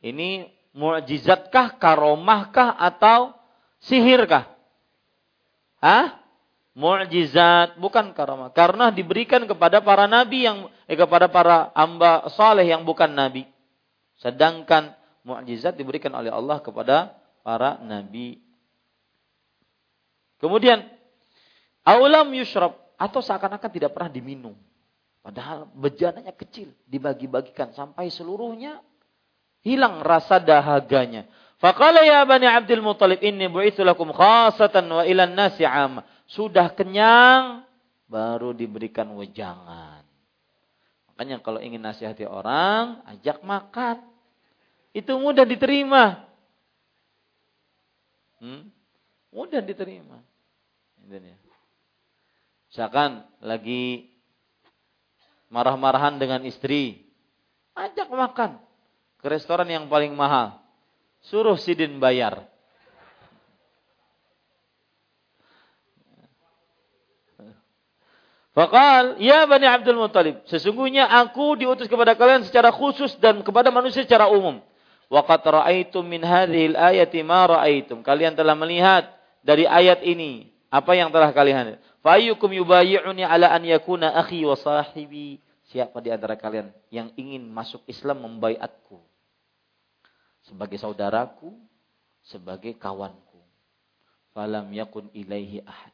[0.06, 0.46] Ini
[0.78, 3.34] mu'jizatkah, karomahkah atau
[3.82, 4.56] sihirkah?
[5.86, 6.18] ah
[6.76, 12.84] mukjizat bukan karamah karena diberikan kepada para nabi yang eh, kepada para hamba saleh yang
[12.84, 13.48] bukan nabi.
[14.20, 18.44] Sedangkan mukjizat diberikan oleh Allah kepada para nabi.
[20.38, 20.84] Kemudian
[21.88, 24.56] aulam yushrab atau seakan-akan tidak pernah diminum.
[25.26, 28.84] Padahal bejananya kecil dibagi-bagikan sampai seluruhnya
[29.66, 31.26] hilang rasa dahaganya.
[31.58, 36.04] Faqala ya Bani Abdul Muttalib inni bu'itsu lakum khasatan wa ilan nasi am.
[36.26, 37.66] Sudah kenyang
[38.10, 40.06] baru diberikan wejangan.
[41.14, 44.04] Makanya kalau ingin nasihati orang, ajak makan.
[44.92, 46.26] Itu mudah diterima.
[48.42, 48.68] Hmm?
[49.32, 50.20] Mudah diterima.
[52.68, 54.12] Misalkan lagi
[55.48, 57.06] marah-marahan dengan istri,
[57.78, 58.60] ajak makan
[59.22, 60.66] ke restoran yang paling mahal
[61.26, 62.46] Suruh Sidin bayar.
[68.56, 74.08] Fakal, ya Bani Abdul Muttalib, sesungguhnya aku diutus kepada kalian secara khusus dan kepada manusia
[74.08, 74.64] secara umum.
[75.12, 78.00] Waqat ra'aitum min hadhil ayati ma ra'aitum.
[78.00, 79.12] Kalian telah melihat
[79.44, 81.82] dari ayat ini apa yang telah kalian lihat.
[82.00, 85.44] Fa'ayyukum yubayyi'uni ala an yakuna akhi wa sahibi.
[85.68, 89.04] Siapa di antara kalian yang ingin masuk Islam membaiatku?
[90.48, 91.52] Sebagai saudaraku,
[92.24, 93.42] sebagai kawanku.
[94.32, 95.92] Falam yakun ilaihi ahad.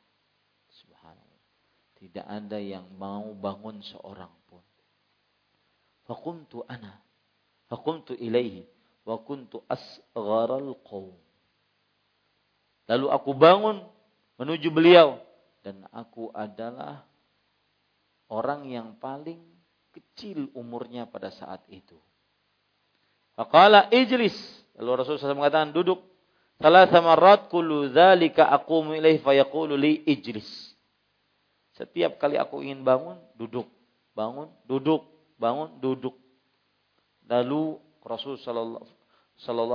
[2.02, 4.66] Tidak ada yang mau bangun seorang pun.
[6.10, 6.98] Fakumtu ana.
[7.70, 8.66] Fakumtu ilaihi.
[9.06, 11.14] Wa kuntu asgharal qawm.
[12.90, 13.86] Lalu aku bangun
[14.42, 15.22] menuju beliau
[15.62, 17.06] dan aku adalah
[18.34, 19.38] orang yang paling
[19.94, 22.02] kecil umurnya pada saat itu.
[23.38, 24.34] Faqala ijlis.
[24.82, 26.02] Lalu Rasulullah SAW mengatakan duduk.
[26.58, 30.71] Salah marat kullu dzalika aqumu ilaihi fayaqulu li ijlis.
[31.82, 33.65] Setiap kali aku ingin bangun, duduk.
[34.13, 35.02] Bangun, duduk.
[35.41, 36.13] Bangun, duduk.
[37.26, 38.86] Lalu Rasul sallallahu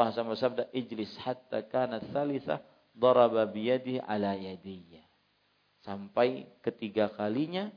[0.06, 2.62] alaihi wasallam "Ijlis hatta kana tsalitsah
[2.94, 5.02] daraba biyadihi ala yadiyya."
[5.82, 7.74] Sampai ketiga kalinya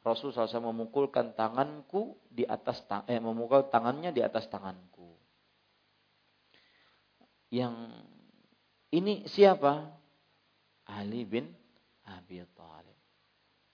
[0.00, 5.12] Rasul SAW memukulkan tanganku di atas eh, memukul tangannya di atas tanganku.
[7.52, 7.74] Yang
[8.94, 9.92] ini siapa?
[10.90, 11.46] Ali bin
[12.02, 12.89] Abi Thalib.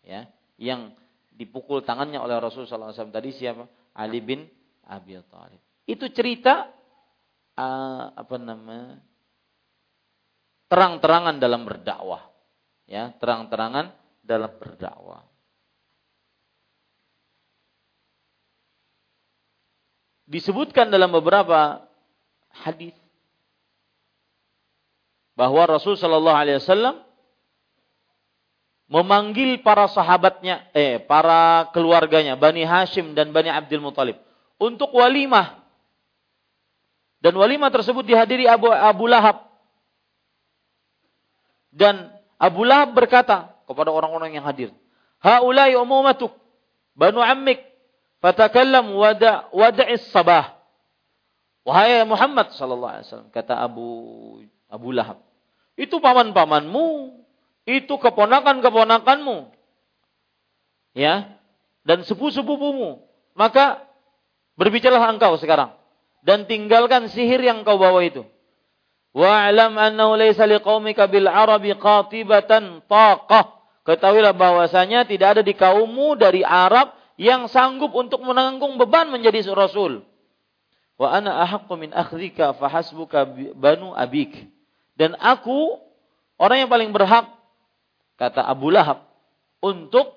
[0.07, 0.95] Ya, yang
[1.35, 3.67] dipukul tangannya oleh Rasul SAW tadi siapa?
[3.99, 4.47] Ali bin
[4.87, 5.59] Abi Thalib.
[5.83, 6.71] Itu cerita
[7.59, 9.03] uh, apa nama
[10.71, 12.37] terang-terangan dalam berdakwah
[12.87, 13.91] ya terang-terangan
[14.23, 15.23] dalam berdakwah.
[20.27, 21.87] Disebutkan dalam beberapa
[22.51, 22.95] hadis
[25.39, 27.06] bahwa Rasul Wasallam
[28.87, 34.19] memanggil para sahabatnya, eh para keluarganya, Bani Hashim dan Bani Abdul Muthalib
[34.57, 35.63] untuk walimah.
[37.19, 39.51] Dan walimah tersebut dihadiri Abu, Abu Lahab.
[41.75, 44.71] Dan Abu Lahab berkata kepada orang-orang yang hadir,
[45.19, 46.31] "Haulai umumatuk,
[46.95, 47.59] banu ammik,
[48.23, 50.55] fatakallam wada wada'is sabah."
[51.67, 53.89] Wahai Muhammad sallallahu alaihi wasallam, kata Abu
[54.71, 55.19] Abu Lahab,
[55.75, 56.87] itu paman-pamanmu,
[57.67, 59.51] itu keponakan-keponakanmu.
[60.97, 61.37] Ya,
[61.85, 63.05] dan sepupu-sepupumu.
[63.37, 63.85] Maka
[64.57, 65.77] berbicaralah engkau sekarang
[66.25, 68.25] dan tinggalkan sihir yang kau bawa itu.
[69.13, 73.55] Wa'lam annahu laysa liqaumika bil arabi qatibatan taqah.
[73.87, 80.03] Ketahuilah bahwasanya tidak ada di kaummu dari Arab yang sanggup untuk menanggung beban menjadi rasul.
[80.99, 83.25] Wa ana ahaqqu min akhdhika fahasbuka
[83.55, 84.49] banu abik.
[84.99, 85.79] Dan aku
[86.41, 87.36] orang yang paling berhak
[88.17, 89.07] kata Abu Lahab
[89.63, 90.17] untuk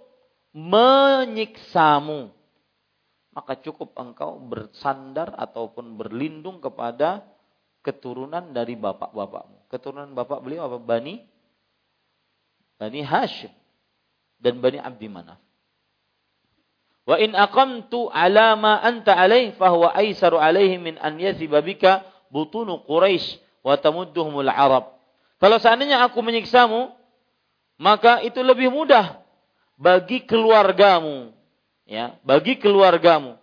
[0.55, 2.31] menyiksamu.
[3.29, 7.23] Maka cukup engkau bersandar ataupun berlindung kepada
[7.85, 9.69] keturunan dari bapak-bapakmu.
[9.69, 10.81] Keturunan bapak beliau apa?
[10.81, 11.23] Bani
[12.79, 13.51] Bani Hashim
[14.39, 15.39] dan Bani Abdi Manaf.
[17.03, 22.85] Wa in aqamtu ala ma anta alaih fahuwa aisaru alaihi min an yathiba bika butunu
[22.85, 24.95] Quraisy wa tamudduhumul Arab.
[25.39, 26.91] Kalau seandainya aku menyiksamu,
[27.79, 29.23] maka itu lebih mudah
[29.79, 31.31] bagi keluargamu,
[31.87, 33.39] ya, bagi keluargamu.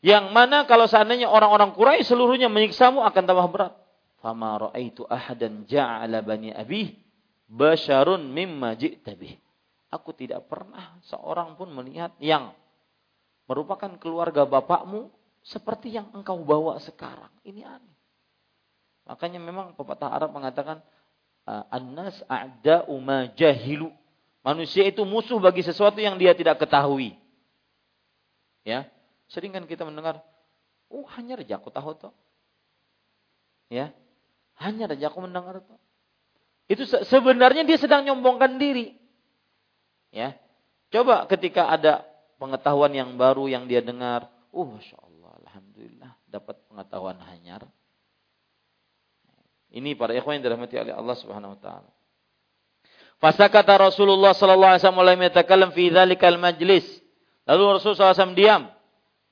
[0.00, 3.76] Yang mana kalau seandainya orang-orang Quraisy seluruhnya menyiksamu akan tambah berat.
[4.24, 6.96] Fama ra'aitu ahadan ja'ala bani abi
[7.52, 9.36] basyarun mimma ji'ta bih.
[9.92, 12.56] Aku tidak pernah seorang pun melihat yang
[13.44, 15.12] merupakan keluarga bapakmu
[15.44, 17.32] seperti yang engkau bawa sekarang.
[17.44, 17.96] Ini aneh.
[19.04, 20.80] Makanya memang pepatah Arab mengatakan
[21.70, 23.90] annas a'da'u ma jahilu.
[24.40, 27.12] Manusia itu musuh bagi sesuatu yang dia tidak ketahui.
[28.64, 28.88] Ya,
[29.30, 30.18] Sering kan kita mendengar,
[30.90, 32.10] oh hanya saja aku tahu toh.
[33.70, 33.94] Ya,
[34.58, 35.78] hanya saja aku mendengar toh.
[36.66, 38.98] Itu sebenarnya dia sedang nyombongkan diri.
[40.10, 40.34] Ya,
[40.90, 42.02] coba ketika ada
[42.42, 47.70] pengetahuan yang baru yang dia dengar, oh masya Allah, alhamdulillah dapat pengetahuan hanyar.
[49.70, 51.90] Ini para ikhwan yang dirahmati oleh Allah Subhanahu wa taala.
[53.20, 56.88] Fasakata Rasulullah sallallahu alaihi wasallam yatakallam fi dzalikal majlis.
[57.44, 58.72] Lalu Rasulullah SAW diam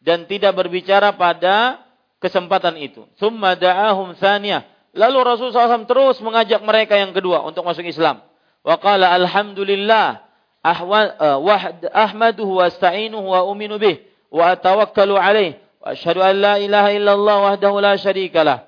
[0.05, 1.81] dan tidak berbicara pada
[2.20, 3.09] kesempatan itu.
[3.16, 4.66] Thumma da'ahum thaniyah.
[4.92, 8.20] Lalu Rasulullah SAW terus mengajak mereka yang kedua untuk masuk Islam.
[8.61, 10.20] Wa qala alhamdulillah
[10.61, 16.90] eh, ahmaduhu wa asta'inuhu wa uminu bih wa atawakkalu alaih wa asyhadu an la ilaha
[16.92, 18.67] illallah wahdahu la syarikalah.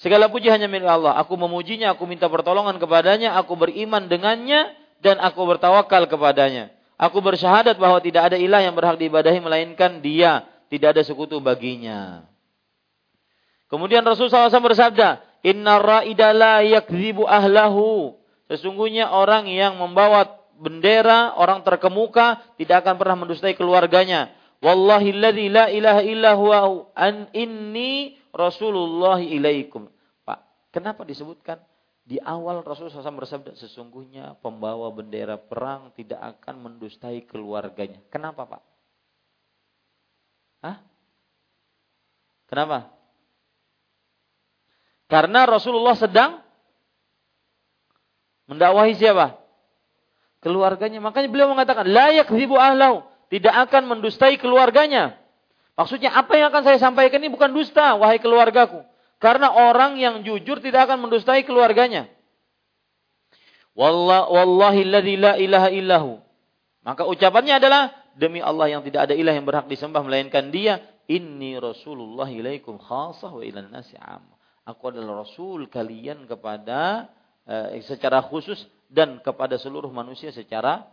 [0.00, 1.20] Segala puji hanya milik Allah.
[1.20, 4.72] Aku memujinya, aku minta pertolongan kepadanya, aku beriman dengannya
[5.04, 6.72] dan aku bertawakal kepadanya.
[6.96, 10.48] Aku bersyahadat bahwa tidak ada ilah yang berhak diibadahi melainkan dia.
[10.72, 12.24] Tidak ada sekutu baginya.
[13.68, 18.16] Kemudian Rasulullah SAW bersabda, Inna ra'ida la yakzibu ahlahu.
[18.48, 24.32] Sesungguhnya orang yang membawa bendera, orang terkemuka tidak akan pernah mendustai keluarganya.
[24.60, 25.32] Wallahi la
[25.72, 26.32] ilaha illa
[26.92, 29.90] an inni Rasulullah ilaikum.
[30.26, 31.60] Pak, kenapa disebutkan
[32.06, 38.02] di awal Rasulullah SAW bersabda, sesungguhnya pembawa bendera perang tidak akan mendustai keluarganya.
[38.10, 38.62] Kenapa Pak?
[40.66, 40.76] Hah?
[42.50, 42.90] Kenapa?
[45.06, 46.42] Karena Rasulullah sedang
[48.50, 49.38] mendakwahi siapa?
[50.42, 50.98] Keluarganya.
[50.98, 53.06] Makanya beliau mengatakan, layak yakzibu ahlau.
[53.30, 55.14] Tidak akan mendustai keluarganya.
[55.80, 58.84] Maksudnya apa yang akan saya sampaikan ini bukan dusta, wahai keluargaku.
[59.16, 62.04] Karena orang yang jujur tidak akan mendustai keluarganya.
[63.72, 65.00] Wallahi la
[65.40, 66.20] ilaha illahu.
[66.84, 70.84] Maka ucapannya adalah demi Allah yang tidak ada ilah yang berhak disembah melainkan Dia.
[71.08, 73.96] Inni Rasulullah ilaikum khasah wa ilan nasi
[74.68, 77.08] Aku adalah Rasul kalian kepada
[77.48, 80.84] eh, secara khusus dan kepada seluruh manusia secara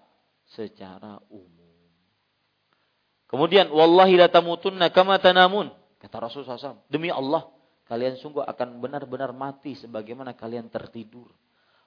[0.48, 1.57] secara umum.
[3.28, 5.72] Kemudian wallahi la tamutunna kama tanamun.
[6.00, 6.88] Kata Rasulullah SAW.
[6.88, 7.48] Demi Allah
[7.88, 11.32] kalian sungguh akan benar-benar mati sebagaimana kalian tertidur.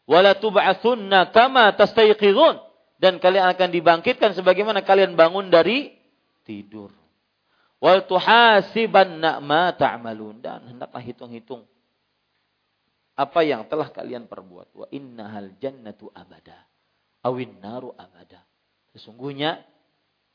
[0.04, 2.60] Wala tub'atsunna kama tastayqidun
[3.00, 5.96] dan kalian akan dibangkitkan sebagaimana kalian bangun dari
[6.44, 6.92] tidur.
[7.80, 11.64] Wal tuhasibanna ma ta'malun dan hendaklah hitung-hitung
[13.16, 14.68] apa yang telah kalian perbuat.
[14.76, 16.68] Wa innahal jannatu abada
[17.24, 18.44] awin naru abada.
[18.96, 19.62] Sesungguhnya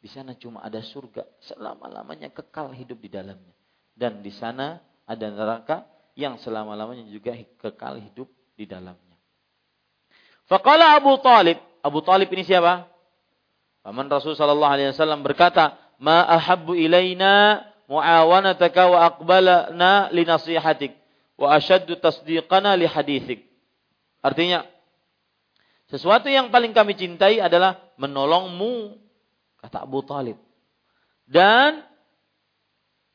[0.05, 3.57] di sana cuma ada surga selama-lamanya kekal hidup di dalamnya.
[3.97, 5.81] Dan di sana ada neraka
[6.13, 9.17] yang selama-lamanya juga kekal hidup di dalamnya.
[10.45, 12.85] Faqala Abu Talib, Abu Talib ini siapa?
[13.81, 20.93] Paman Rasul sallallahu alaihi wasallam berkata, "Ma ahabbu ilaina muawanataka wa aqbalana li nasihatik
[21.33, 23.41] wa ashaddu tasdiqana li hadithik."
[24.21, 24.69] Artinya,
[25.89, 29.01] sesuatu yang paling kami cintai adalah menolongmu,
[29.65, 30.38] kata Abu Talib.
[31.25, 31.82] Dan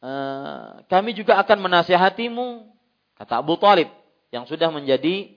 [0.00, 2.64] Eh, kami juga akan menasihatimu,
[3.20, 3.92] kata Abu Talib
[4.32, 5.36] yang sudah menjadi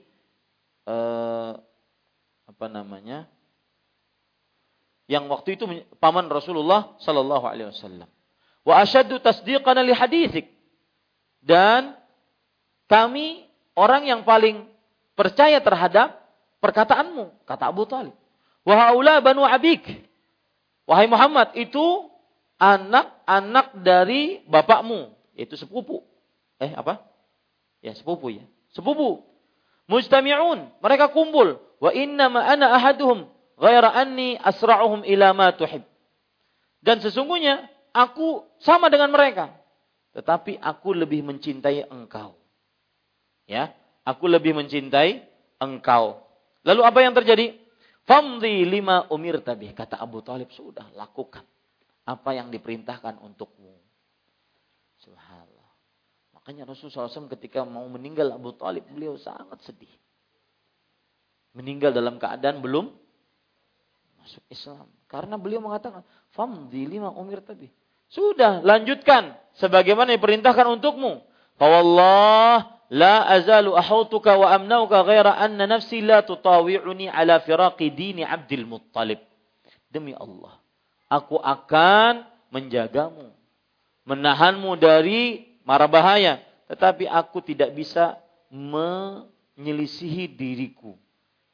[0.88, 1.60] uh,
[2.48, 3.28] apa namanya,
[5.04, 5.68] yang waktu itu
[6.00, 8.08] paman Rasulullah Sallallahu Alaihi Wasallam.
[8.64, 10.48] Wa asyaddu tasdiqan li hadithik.
[11.44, 11.92] Dan
[12.88, 13.44] kami
[13.76, 14.64] orang yang paling
[15.12, 16.24] percaya terhadap
[16.64, 18.16] perkataanmu, kata Abu Talib.
[18.64, 20.08] Wahaula banu abik.
[20.84, 22.12] Wahai Muhammad, itu
[22.60, 26.04] anak-anak dari bapakmu, yaitu sepupu.
[26.60, 27.00] Eh apa?
[27.80, 28.44] Ya sepupu ya.
[28.72, 29.24] Sepupu.
[29.88, 31.60] Mujtami'un, mereka kumpul.
[31.80, 33.28] Wa inna ma ana ahaduhum
[33.60, 35.84] ghaira anni asra'uhum ila ma tuhib.
[36.84, 39.52] Dan sesungguhnya aku sama dengan mereka.
[40.14, 42.38] Tetapi aku lebih mencintai engkau.
[43.44, 43.74] Ya,
[44.06, 45.24] aku lebih mencintai
[45.60, 46.22] engkau.
[46.64, 47.56] Lalu apa yang terjadi?
[48.04, 49.72] Famdi lima umir tabih.
[49.72, 51.44] Kata Abu Talib, sudah lakukan
[52.04, 53.72] apa yang diperintahkan untukmu.
[55.00, 55.70] Subhanallah.
[56.36, 59.90] Makanya Rasulullah SAW ketika mau meninggal Abu Talib, beliau sangat sedih.
[61.56, 62.92] Meninggal dalam keadaan belum
[64.20, 64.84] masuk Islam.
[65.08, 66.04] Karena beliau mengatakan,
[66.36, 67.72] Famdi lima umir tadi.
[68.12, 69.32] Sudah, lanjutkan.
[69.56, 71.24] Sebagaimana diperintahkan untukmu.
[71.56, 78.66] Fawallah la azalu ahautuka wa amnauka ghaira anna nafsi la tutawi'uni ala firaqi dini Abdul
[78.66, 79.20] Muttalib.
[79.88, 80.64] Demi Allah
[81.14, 83.30] aku akan menjagamu,
[84.06, 88.18] menahanmu dari mara bahaya, tetapi aku tidak bisa
[88.50, 90.98] menyelisihi diriku,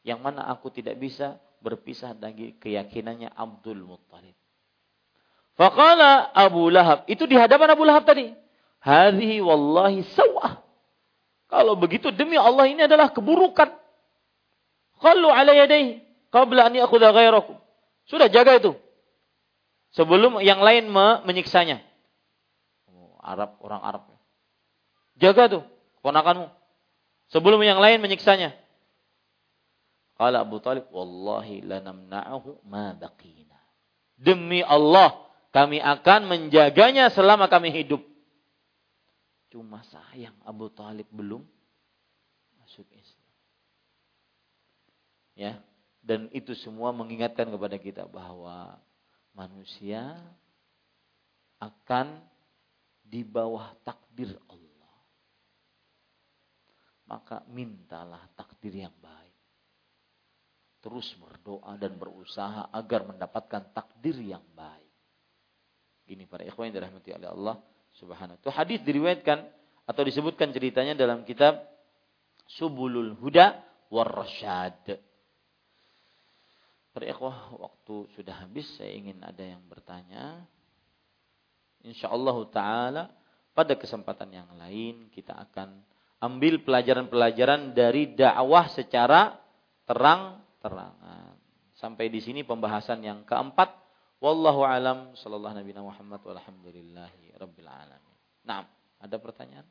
[0.05, 4.37] yang mana aku tidak bisa berpisah dari keyakinannya Abdul Muttalib.
[5.61, 8.33] Faqala Abu Lahab, itu di hadapan Abu Lahab tadi.
[8.81, 10.57] Hadhihi wallahi sawah.
[11.51, 13.75] Kalau begitu demi Allah ini adalah keburukan.
[15.03, 15.99] Khallu ala yadayhi
[16.31, 17.59] qabla an ya'khudha ghairakum.
[18.07, 18.79] Sudah jaga itu
[19.93, 20.87] sebelum yang lain
[21.27, 21.83] menyiksanya.
[22.87, 24.03] Oh, Arab, orang Arab.
[25.19, 25.63] Jaga tuh
[26.01, 26.49] keponakanmu.
[27.31, 28.55] Sebelum yang lain menyiksanya.
[30.19, 33.57] Kala Abu Talib, Wallahi lanamna'ahu ma baqina.
[34.21, 35.17] Demi Allah,
[35.55, 38.10] kami akan menjaganya selama kami hidup.
[39.51, 41.43] Cuma sayang Abu Talib belum
[42.63, 43.35] masuk Islam.
[45.35, 45.59] Ya,
[46.01, 48.79] dan itu semua mengingatkan kepada kita bahwa
[49.35, 50.15] manusia
[51.59, 52.23] akan
[53.03, 54.97] di bawah takdir Allah.
[57.11, 59.35] Maka mintalah takdir yang baik.
[60.81, 64.89] Terus berdoa dan berusaha agar mendapatkan takdir yang baik.
[66.07, 67.57] Ini para ikhwan yang dirahmati oleh Allah
[67.99, 69.43] Subhanahu Itu hadis diriwayatkan
[69.91, 71.59] atau disebutkan ceritanya dalam kitab
[72.47, 73.59] Subulul Huda
[73.91, 74.99] war Rasyad.
[76.95, 80.45] Waktu sudah habis, saya ingin ada yang bertanya.
[81.81, 83.05] Insyaallah taala
[83.57, 85.81] pada kesempatan yang lain kita akan
[86.21, 89.41] ambil pelajaran-pelajaran dari dakwah secara
[89.89, 91.41] terang-terangan.
[91.81, 93.80] Sampai di sini pembahasan yang keempat.
[94.21, 98.17] Wallahu alam sallallahu nabi Muhammad walhamdulillahi rabbil alamin.
[98.45, 98.69] Nah,
[99.01, 99.65] ada pertanyaan?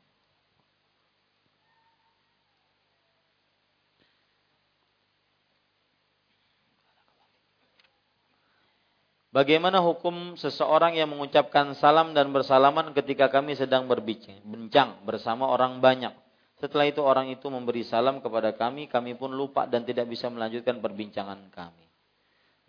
[9.30, 16.10] Bagaimana hukum seseorang yang mengucapkan salam dan bersalaman ketika kami sedang berbincang bersama orang banyak?
[16.58, 20.82] Setelah itu orang itu memberi salam kepada kami, kami pun lupa dan tidak bisa melanjutkan
[20.82, 21.89] perbincangan kami.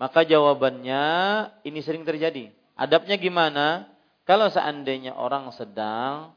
[0.02, 1.04] Maka jawabannya
[1.62, 2.49] ini sering terjadi.
[2.74, 3.86] Adabnya gimana?
[4.26, 6.34] Kalau seandainya orang sedang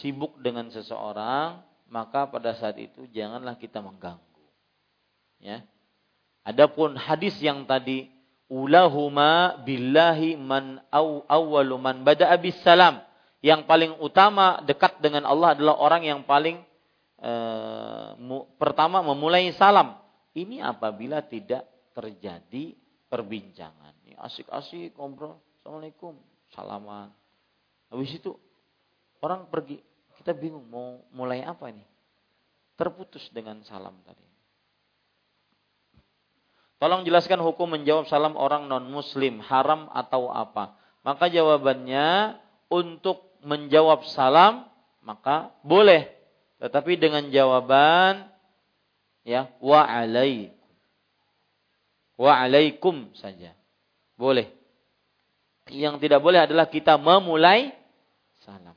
[0.00, 1.60] sibuk dengan seseorang,
[1.92, 4.44] maka pada saat itu janganlah kita mengganggu.
[5.44, 5.60] Ya.
[6.40, 8.08] Adapun hadis yang tadi
[8.48, 13.04] ulahuma billahi man aw awwalu man bada'a bis salam.
[13.44, 16.64] Yang paling utama dekat dengan Allah adalah orang yang paling
[17.20, 20.00] uh, mu, pertama memulai salam.
[20.32, 23.94] Ini apabila tidak terjadi perbincangan.
[24.16, 25.36] Asik-asik ngobrol.
[25.60, 26.16] Assalamualaikum.
[26.54, 27.12] Salaman.
[27.92, 28.32] Habis itu
[29.20, 29.82] orang pergi.
[30.16, 31.84] Kita bingung mau mulai apa ini.
[32.76, 34.24] Terputus dengan salam tadi.
[36.76, 40.76] Tolong jelaskan hukum menjawab salam orang non-muslim, haram atau apa?
[41.08, 42.36] Maka jawabannya
[42.68, 44.68] untuk menjawab salam
[45.00, 46.12] maka boleh.
[46.60, 48.28] Tetapi dengan jawaban
[49.24, 50.55] ya wa alaikum.
[52.16, 53.52] Wa alaikum saja.
[54.16, 54.48] Boleh.
[55.68, 57.74] Yang tidak boleh adalah kita memulai
[58.40, 58.76] salam.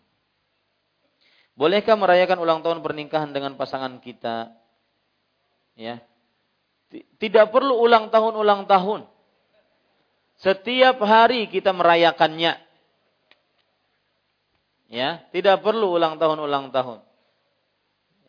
[1.59, 4.51] Bolehkah merayakan ulang tahun pernikahan dengan pasangan kita?
[5.75, 6.03] Ya,
[7.21, 9.05] tidak perlu ulang tahun ulang tahun.
[10.39, 12.57] Setiap hari kita merayakannya.
[14.89, 17.05] Ya, tidak perlu ulang tahun ulang tahun.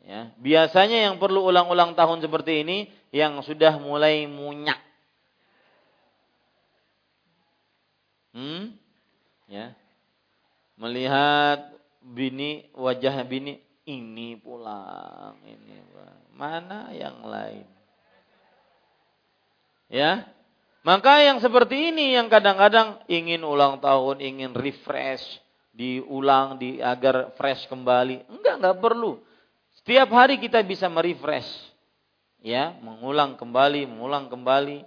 [0.04, 4.89] Ya, biasanya yang perlu ulang-ulang tahun seperti ini yang sudah mulai munyak.
[8.30, 8.74] Hmm?
[9.50, 9.74] Ya.
[10.80, 11.70] Melihat
[12.00, 15.84] bini wajah bini ini pulang ini
[16.32, 17.68] mana yang lain
[19.90, 20.30] Ya.
[20.86, 25.20] Maka yang seperti ini yang kadang-kadang ingin ulang tahun, ingin refresh,
[25.76, 28.24] diulang di agar fresh kembali.
[28.30, 29.20] Enggak, enggak perlu.
[29.82, 31.50] Setiap hari kita bisa merefresh.
[32.40, 34.86] Ya, mengulang kembali, mengulang kembali.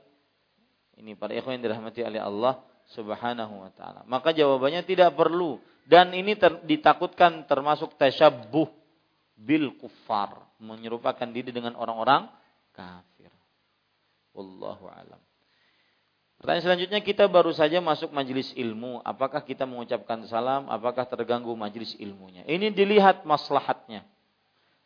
[0.97, 2.57] Ini para ikhwan yang dirahmati oleh Allah
[2.91, 4.03] Subhanahu wa taala.
[4.05, 8.67] Maka jawabannya tidak perlu dan ini ter, ditakutkan termasuk tasyabbuh
[9.35, 12.27] bil kufar, menyerupakan diri dengan orang-orang
[12.71, 13.31] kafir.
[14.33, 15.19] Wallahu alam.
[16.43, 18.99] Pertanyaan selanjutnya kita baru saja masuk majelis ilmu.
[19.07, 20.67] Apakah kita mengucapkan salam?
[20.67, 22.43] Apakah terganggu majelis ilmunya?
[22.43, 24.03] Ini dilihat maslahatnya.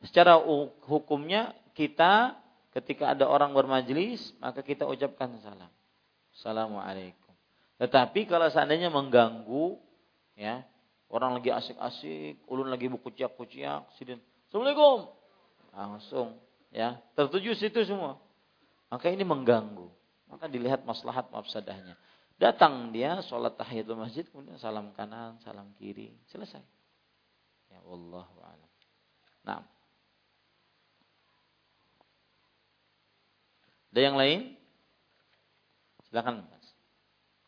[0.06, 0.38] Secara
[0.86, 2.38] hukumnya kita
[2.78, 5.72] ketika ada orang bermajelis maka kita ucapkan salam.
[6.38, 7.27] Assalamualaikum.
[7.78, 9.78] Tetapi kalau seandainya mengganggu,
[10.34, 10.66] ya
[11.14, 14.18] orang lagi asik-asik, ulun lagi buku-kuciak, sidin,
[14.50, 15.12] Assalamualaikum.
[15.78, 16.42] Langsung,
[16.74, 18.18] ya tertuju situ semua
[18.88, 19.88] maka ini mengganggu.
[20.28, 21.96] Maka dilihat maslahat mafsadahnya.
[22.38, 26.62] Datang dia sholat tahiyatul masjid, kemudian salam kanan, salam kiri, selesai.
[27.72, 28.72] Ya Allah a'lam.
[29.48, 29.62] Nah.
[33.96, 34.54] Ada yang lain?
[36.12, 36.46] Silakan.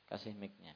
[0.10, 0.74] Kasih mic-nya.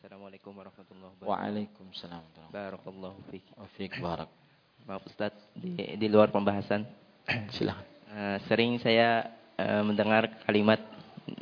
[0.00, 1.28] Assalamualaikum warahmatullahi wabarakatuh.
[1.28, 2.24] Waalaikumsalam.
[2.48, 3.44] Barakallahu fiik.
[3.76, 4.32] Fiik barak.
[4.88, 6.88] Maaf Ustaz, di, di luar pembahasan.
[7.56, 7.84] Silakan.
[8.08, 9.28] Uh, sering saya
[9.60, 10.80] uh, mendengar kalimat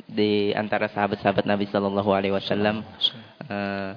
[0.03, 2.83] di antara sahabat-sahabat Nabi Shallallahu Alaihi Wasallam
[3.47, 3.95] uh,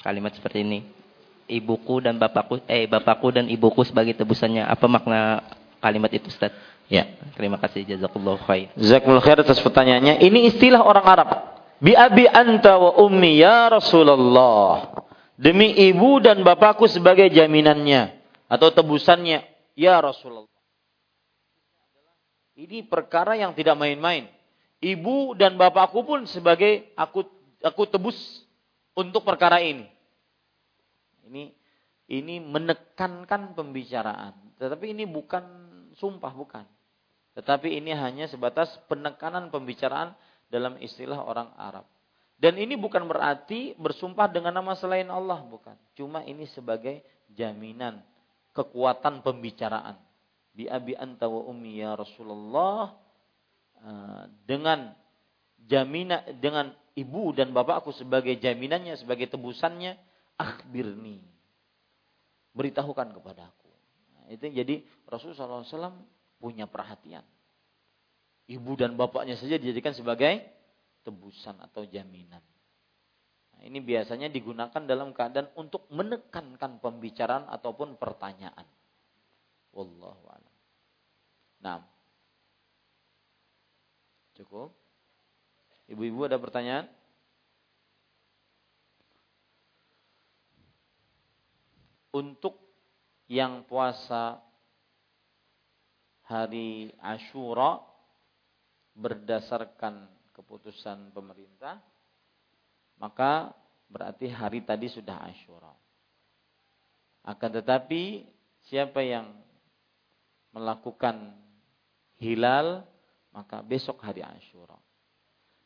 [0.00, 1.01] kalimat seperti ini.
[1.50, 4.64] Ibuku dan bapakku, eh bapakku dan ibuku sebagai tebusannya.
[4.66, 5.42] Apa makna
[5.82, 6.54] kalimat itu Ustaz?
[6.86, 7.08] Ya.
[7.34, 8.70] Terima kasih jazakallahu khair.
[8.78, 10.22] Jazakumullah khair atas pertanyaannya.
[10.22, 11.28] Ini istilah orang Arab.
[11.82, 14.94] Bi abi anta wa ummi ya Rasulullah.
[15.34, 18.14] Demi ibu dan bapakku sebagai jaminannya
[18.46, 19.42] atau tebusannya
[19.74, 20.46] ya Rasulullah.
[22.54, 24.28] Ini perkara yang tidak main-main.
[24.78, 27.26] Ibu dan bapakku pun sebagai aku
[27.64, 28.16] aku tebus
[28.94, 29.88] untuk perkara ini.
[31.26, 31.52] Ini
[32.10, 34.34] ini menekankan pembicaraan.
[34.58, 35.44] Tetapi ini bukan
[35.96, 36.66] sumpah, bukan.
[37.32, 40.12] Tetapi ini hanya sebatas penekanan pembicaraan
[40.52, 41.88] dalam istilah orang Arab.
[42.36, 45.78] Dan ini bukan berarti bersumpah dengan nama selain Allah, bukan.
[45.96, 47.00] Cuma ini sebagai
[47.32, 48.02] jaminan
[48.52, 49.96] kekuatan pembicaraan.
[50.52, 52.92] Bi abi anta wa ummi ya Rasulullah
[53.80, 54.92] eh, dengan
[55.64, 59.96] jaminan dengan ibu dan bapakku sebagai jaminannya, sebagai tebusannya,
[60.42, 61.22] akhbirni.
[62.52, 63.70] Beritahukan kepadaku.
[64.18, 64.74] Nah, itu jadi
[65.08, 65.94] Rasulullah SAW
[66.36, 67.24] punya perhatian.
[68.50, 70.42] Ibu dan bapaknya saja dijadikan sebagai
[71.06, 72.42] tebusan atau jaminan.
[73.56, 78.66] Nah, ini biasanya digunakan dalam keadaan untuk menekankan pembicaraan ataupun pertanyaan.
[79.72, 80.54] Wallahu a'lam.
[81.62, 81.80] Nah.
[84.36, 84.74] Cukup?
[85.88, 86.88] Ibu-ibu ada pertanyaan?
[92.12, 92.60] Untuk
[93.26, 94.40] yang puasa
[96.28, 97.80] hari Ashura
[98.92, 101.80] berdasarkan keputusan pemerintah,
[103.00, 103.56] maka
[103.88, 105.72] berarti hari tadi sudah Ashura.
[107.24, 108.28] Akan tetapi
[108.68, 109.32] siapa yang
[110.52, 111.32] melakukan
[112.20, 112.84] hilal
[113.32, 114.76] maka besok hari Ashura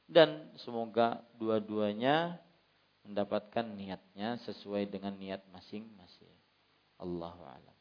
[0.06, 2.38] dan semoga dua-duanya
[3.02, 6.35] mendapatkan niatnya sesuai dengan niat masing-masing.
[6.96, 7.76] Allahu a'lam.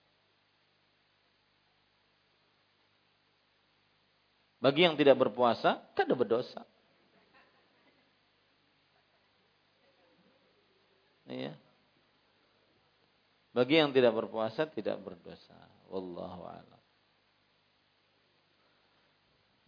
[4.59, 6.65] Bagi yang tidak berpuasa, kan ada berdosa.
[11.29, 11.53] Iya.
[13.55, 15.55] Bagi yang tidak berpuasa tidak berdosa.
[15.87, 16.81] Wallahu a'lam.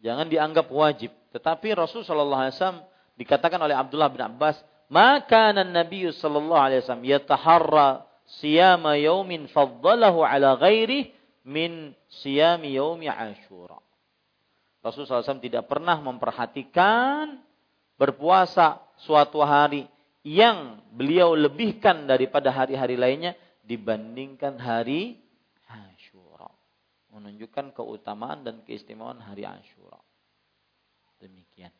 [0.01, 1.13] Jangan dianggap wajib.
[1.33, 2.81] Tetapi Rasul Shallallahu Alaihi Wasallam
[3.17, 10.59] dikatakan oleh Abdullah bin Abbas, maka Nabi Shallallahu Alaihi Wasallam yataharra siyama yaumin faddalahu ala
[10.59, 11.15] ghairi
[11.47, 13.79] min siyami yaumi Ashura.
[14.83, 17.39] Rasul SAW tidak pernah memperhatikan
[17.97, 19.87] berpuasa suatu hari
[20.21, 25.27] yang beliau lebihkan daripada hari-hari lainnya dibandingkan hari
[27.17, 29.97] menunjukkan keutamaan dan keistimewaan hari Ashura.
[31.17, 31.73] Demikian.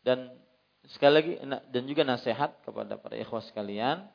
[0.00, 0.32] Dan
[0.94, 4.06] sekali lagi dan juga nasihat kepada para ikhwah sekalian,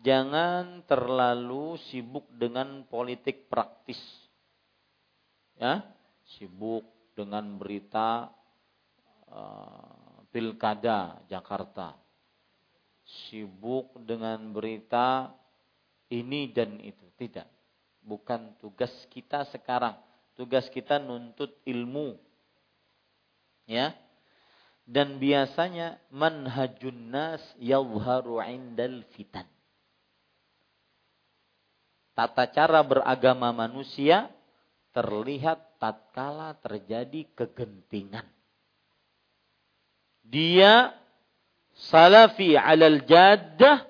[0.00, 3.98] jangan terlalu sibuk dengan politik praktis.
[5.60, 5.84] Ya,
[6.36, 8.32] sibuk dengan berita
[9.28, 11.98] uh, pilkada Jakarta.
[13.28, 15.34] Sibuk dengan berita
[16.08, 17.04] ini dan itu.
[17.18, 17.44] Tidak.
[18.00, 19.98] Bukan tugas kita sekarang.
[20.32, 22.16] Tugas kita nuntut ilmu.
[23.68, 23.92] Ya.
[24.90, 29.46] Dan biasanya manhajun nas yawharu indal fitan.
[32.18, 34.26] Tata cara beragama manusia
[34.90, 38.26] terlihat tatkala terjadi kegentingan.
[40.26, 40.90] Dia
[41.86, 43.86] salafi alal jaddah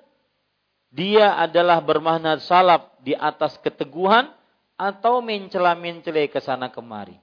[0.91, 4.27] dia adalah bermakna salaf di atas keteguhan
[4.75, 7.15] atau mencela-mencela ke sana kemari.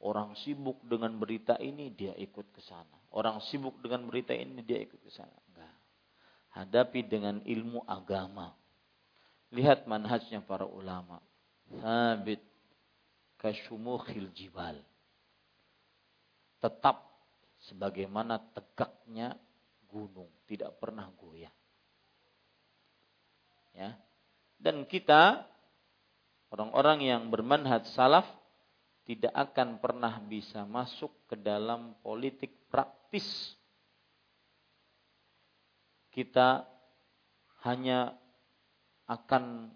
[0.00, 2.96] Orang sibuk dengan berita ini dia ikut ke sana.
[3.12, 5.36] Orang sibuk dengan berita ini dia ikut ke sana.
[5.52, 5.74] Enggak.
[6.56, 8.56] Hadapi dengan ilmu agama.
[9.52, 11.20] Lihat manhajnya para ulama.
[11.84, 12.40] Habit
[13.36, 14.80] kasyumukhil jibal.
[16.64, 17.04] Tetap
[17.68, 19.36] sebagaimana tegaknya
[19.92, 21.52] gunung, tidak pernah goyah.
[23.76, 24.00] Ya.
[24.56, 25.44] Dan kita
[26.48, 28.39] orang-orang yang bermanhaj salaf
[29.10, 33.26] tidak akan pernah bisa masuk ke dalam politik praktis.
[36.14, 36.62] Kita
[37.66, 38.14] hanya
[39.10, 39.74] akan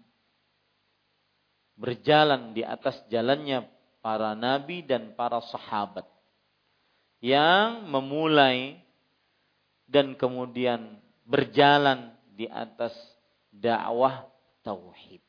[1.75, 3.67] berjalan di atas jalannya
[3.99, 6.07] para nabi dan para sahabat
[7.19, 8.79] yang memulai
[9.83, 10.95] dan kemudian
[11.27, 12.95] berjalan di atas
[13.51, 14.31] dakwah
[14.63, 15.19] tauhid.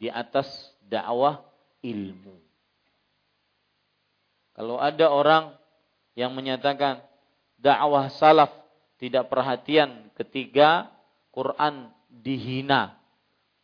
[0.00, 0.48] Di atas
[0.80, 1.44] dakwah
[1.84, 2.45] ilmu.
[4.56, 5.52] Kalau ada orang
[6.16, 7.04] yang menyatakan
[7.60, 8.48] dakwah salaf
[8.96, 10.88] tidak perhatian ketika
[11.28, 12.96] Quran dihina,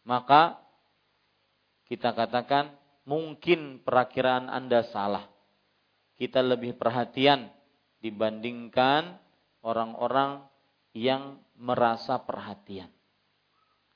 [0.04, 0.60] maka
[1.88, 2.76] kita katakan
[3.08, 5.24] mungkin perakiraan Anda salah.
[6.20, 7.48] Kita lebih perhatian
[8.04, 9.16] dibandingkan
[9.64, 10.44] orang-orang
[10.92, 12.92] yang merasa perhatian.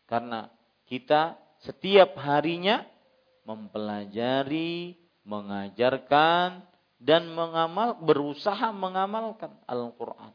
[0.09, 0.49] Karena
[0.89, 2.81] kita setiap harinya
[3.45, 6.63] mempelajari, mengajarkan
[6.97, 10.33] dan mengamal berusaha mengamalkan Al-Qur'an.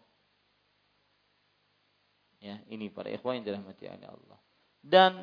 [2.42, 4.40] Ya, ini para ikhwan yang dirahmati oleh Allah.
[4.82, 5.14] Dan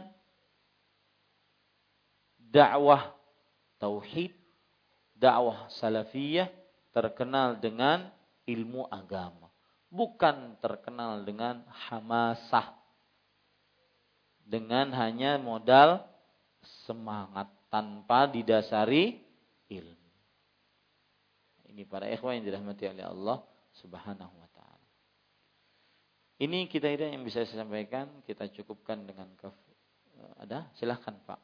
[2.39, 3.11] dakwah
[3.83, 4.31] tauhid,
[5.19, 6.47] dakwah salafiyah
[6.95, 8.07] terkenal dengan
[8.47, 9.51] ilmu agama,
[9.91, 12.79] bukan terkenal dengan hamasah
[14.49, 16.01] dengan hanya modal
[16.89, 19.21] semangat tanpa didasari
[19.69, 19.98] ilmu.
[21.79, 23.39] Ini para ikhwan yang dirahmati oleh Allah
[23.79, 24.83] Subhanahu wa taala.
[26.43, 29.55] Ini kita yang bisa saya sampaikan, kita cukupkan dengan kef
[30.43, 30.67] ada?
[30.75, 31.39] Silahkan Pak.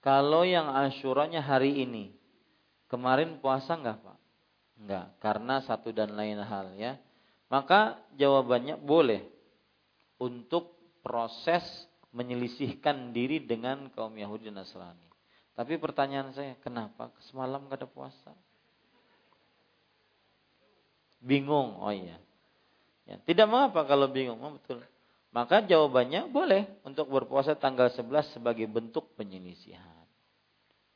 [0.00, 2.16] Kalau yang asyuranya hari ini,
[2.88, 4.18] kemarin puasa enggak Pak?
[4.80, 6.96] Enggak, karena satu dan lain hal ya.
[7.52, 9.35] Maka jawabannya boleh
[10.16, 11.62] untuk proses
[12.16, 15.06] menyelisihkan diri dengan kaum Yahudi Nasrani.
[15.56, 18.32] Tapi pertanyaan saya, kenapa semalam gak ada puasa?
[21.20, 22.20] Bingung, oh iya.
[23.08, 24.84] Ya, tidak mengapa kalau bingung, oh, betul.
[25.32, 30.04] Maka jawabannya boleh untuk berpuasa tanggal 11 sebagai bentuk penyelisihan.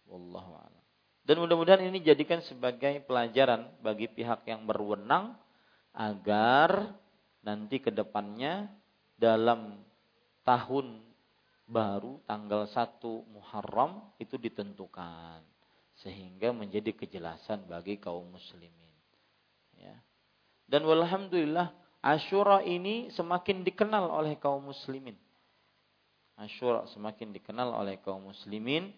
[0.09, 0.85] Wallahu a'lam.
[1.29, 5.37] Dan mudah-mudahan ini jadikan sebagai pelajaran bagi pihak yang berwenang
[5.93, 6.97] agar
[7.45, 8.67] nanti ke depannya
[9.21, 9.85] dalam
[10.49, 11.05] tahun
[11.69, 15.45] baru tanggal 1 Muharram itu ditentukan
[16.01, 18.97] sehingga menjadi kejelasan bagi kaum muslimin.
[19.77, 19.95] Ya.
[20.65, 25.15] Dan walhamdulillah Ashura ini semakin dikenal oleh kaum muslimin.
[26.41, 28.89] Ashura semakin dikenal oleh kaum muslimin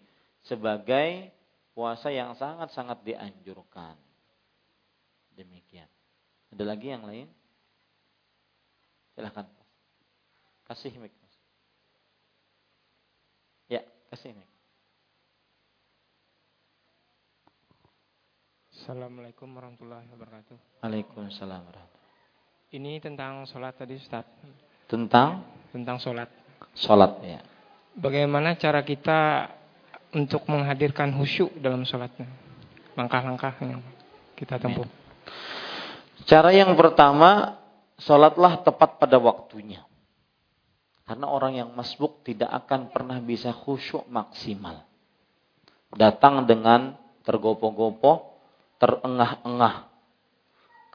[0.47, 1.27] sebagai
[1.75, 3.99] puasa yang sangat-sangat dianjurkan.
[5.35, 5.91] Demikian.
[6.55, 7.27] Ada lagi yang lain?
[9.19, 9.62] Silahkan.
[10.63, 11.11] Kasih mic.
[13.67, 14.47] Ya, kasih mic.
[18.73, 20.83] Assalamualaikum warahmatullahi wabarakatuh.
[20.83, 24.27] Waalaikumsalam warahmatullahi Ini tentang sholat tadi Ustaz.
[24.89, 25.45] Tentang?
[25.71, 26.27] Tentang sholat.
[26.73, 27.39] Sholat ya.
[27.93, 29.51] Bagaimana cara kita
[30.17, 32.25] untuk menghadirkan khusyuk dalam sholatnya.
[32.97, 33.79] Langkah-langkah yang
[34.33, 34.89] kita tempuh.
[36.25, 37.61] Cara yang pertama,
[38.01, 39.85] sholatlah tepat pada waktunya.
[41.03, 44.87] Karena orang yang masbuk tidak akan pernah bisa khusyuk maksimal.
[45.93, 46.95] Datang dengan
[47.27, 48.39] tergopoh-gopoh,
[48.79, 49.91] terengah-engah.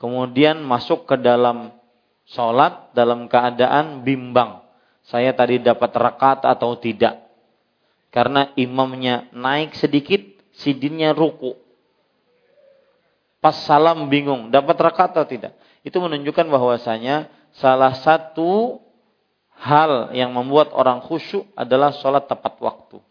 [0.01, 1.77] Kemudian masuk ke dalam
[2.29, 4.65] sholat dalam keadaan bimbang.
[5.05, 7.29] Saya tadi dapat rakaat atau tidak
[8.09, 10.21] karena imamnya naik sedikit,
[10.57, 11.57] sidinnya ruku.
[13.39, 15.55] Pas salam bingung, dapat rakaat atau tidak?
[15.87, 18.83] Itu menunjukkan bahwasanya salah satu
[19.59, 23.03] hal yang membuat orang khusyuk adalah sholat tepat waktu.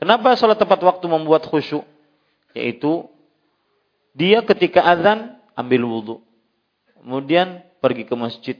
[0.00, 1.84] Kenapa sholat tepat waktu membuat khusyuk?
[2.56, 3.06] Yaitu
[4.16, 6.16] dia ketika azan ambil wudhu.
[7.00, 8.56] Kemudian pergi ke masjid.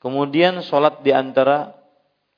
[0.00, 1.76] Kemudian sholat di antara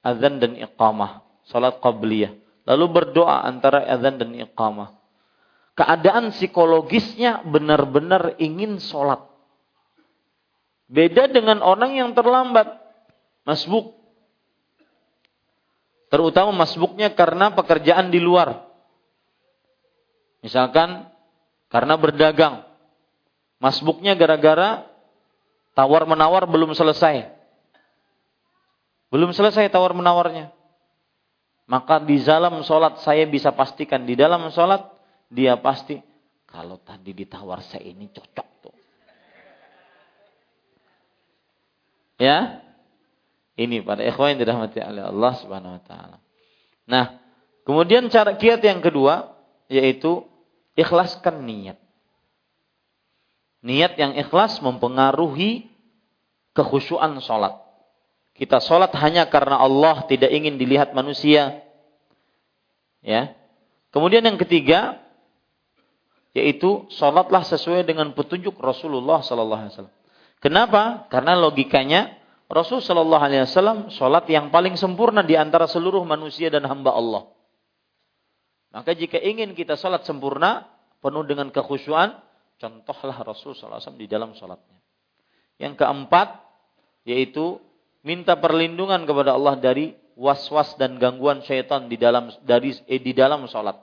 [0.02, 2.34] azan dan iqamah salat qabliyah.
[2.66, 4.94] Lalu berdoa antara azan dan iqamah.
[5.76, 9.22] Keadaan psikologisnya benar-benar ingin sholat.
[10.86, 12.85] Beda dengan orang yang terlambat.
[13.46, 13.94] Masbuk.
[16.10, 18.66] Terutama masbuknya karena pekerjaan di luar.
[20.42, 21.06] Misalkan
[21.70, 22.66] karena berdagang.
[23.62, 24.84] Masbuknya gara-gara
[25.78, 27.30] tawar-menawar belum selesai.
[29.08, 30.50] Belum selesai tawar-menawarnya.
[31.66, 34.86] Maka di dalam sholat saya bisa pastikan di dalam sholat
[35.26, 35.98] dia pasti
[36.46, 38.74] kalau tadi ditawar saya ini cocok tuh.
[42.22, 42.62] Ya,
[43.56, 46.16] ini pada ikhwan yang dirahmati oleh Allah Subhanahu Wa Taala.
[46.86, 47.18] Nah,
[47.64, 49.32] kemudian cara kiat yang kedua
[49.72, 50.22] yaitu
[50.76, 51.80] ikhlaskan niat.
[53.64, 55.66] Niat yang ikhlas mempengaruhi
[56.52, 57.56] kekhusyuan sholat.
[58.36, 61.64] Kita sholat hanya karena Allah tidak ingin dilihat manusia.
[63.00, 63.32] Ya.
[63.90, 65.00] Kemudian yang ketiga,
[66.36, 69.96] yaitu sholatlah sesuai dengan petunjuk Rasulullah Sallallahu Alaihi Wasallam.
[70.44, 71.08] Kenapa?
[71.08, 72.12] Karena logikanya
[72.46, 77.26] Rasul Sallallahu Alaihi Wasallam sholat yang paling sempurna di antara seluruh manusia dan hamba Allah.
[78.70, 80.68] Maka jika ingin kita sholat sempurna,
[81.02, 82.14] penuh dengan kekhusyuan,
[82.62, 84.78] contohlah Rasul Sallallahu Alaihi Wasallam di dalam sholatnya.
[85.58, 86.28] Yang keempat,
[87.02, 87.58] yaitu
[88.06, 93.44] minta perlindungan kepada Allah dari was-was dan gangguan syaitan di dalam dari eh, di dalam
[93.50, 93.74] salat.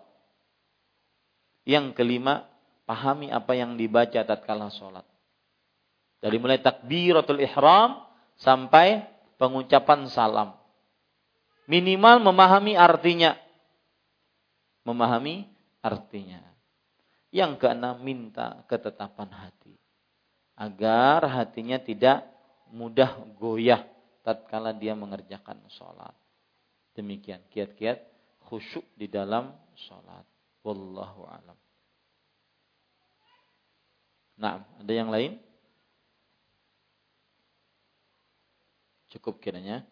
[1.63, 2.47] Yang kelima,
[2.83, 5.07] pahami apa yang dibaca tatkala salat.
[6.23, 9.05] Dari mulai takbiratul ihram sampai
[9.37, 10.55] pengucapan salam.
[11.67, 13.35] Minimal memahami artinya.
[14.83, 15.47] Memahami
[15.79, 16.43] artinya.
[17.33, 19.73] Yang keenam, minta ketetapan hati.
[20.53, 22.29] Agar hatinya tidak
[22.69, 23.85] mudah goyah
[24.23, 26.15] tatkala dia mengerjakan sholat.
[26.93, 27.99] Demikian kiat-kiat
[28.47, 30.25] khusyuk di dalam sholat.
[30.63, 31.57] Wallahu alam.
[34.39, 35.37] Nah, ada yang lain?
[39.13, 39.85] Cukup kiranya.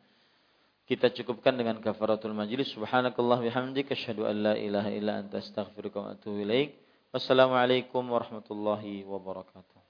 [0.89, 2.73] Kita cukupkan dengan kafaratul majlis.
[2.73, 3.93] Subhanakallah bihamdik.
[3.93, 6.73] Asyhadu an la ilaha illa anta astaghfiruka wa atubu ilaik.
[7.13, 9.80] Wassalamualaikum warahmatullahi wabarakatuh.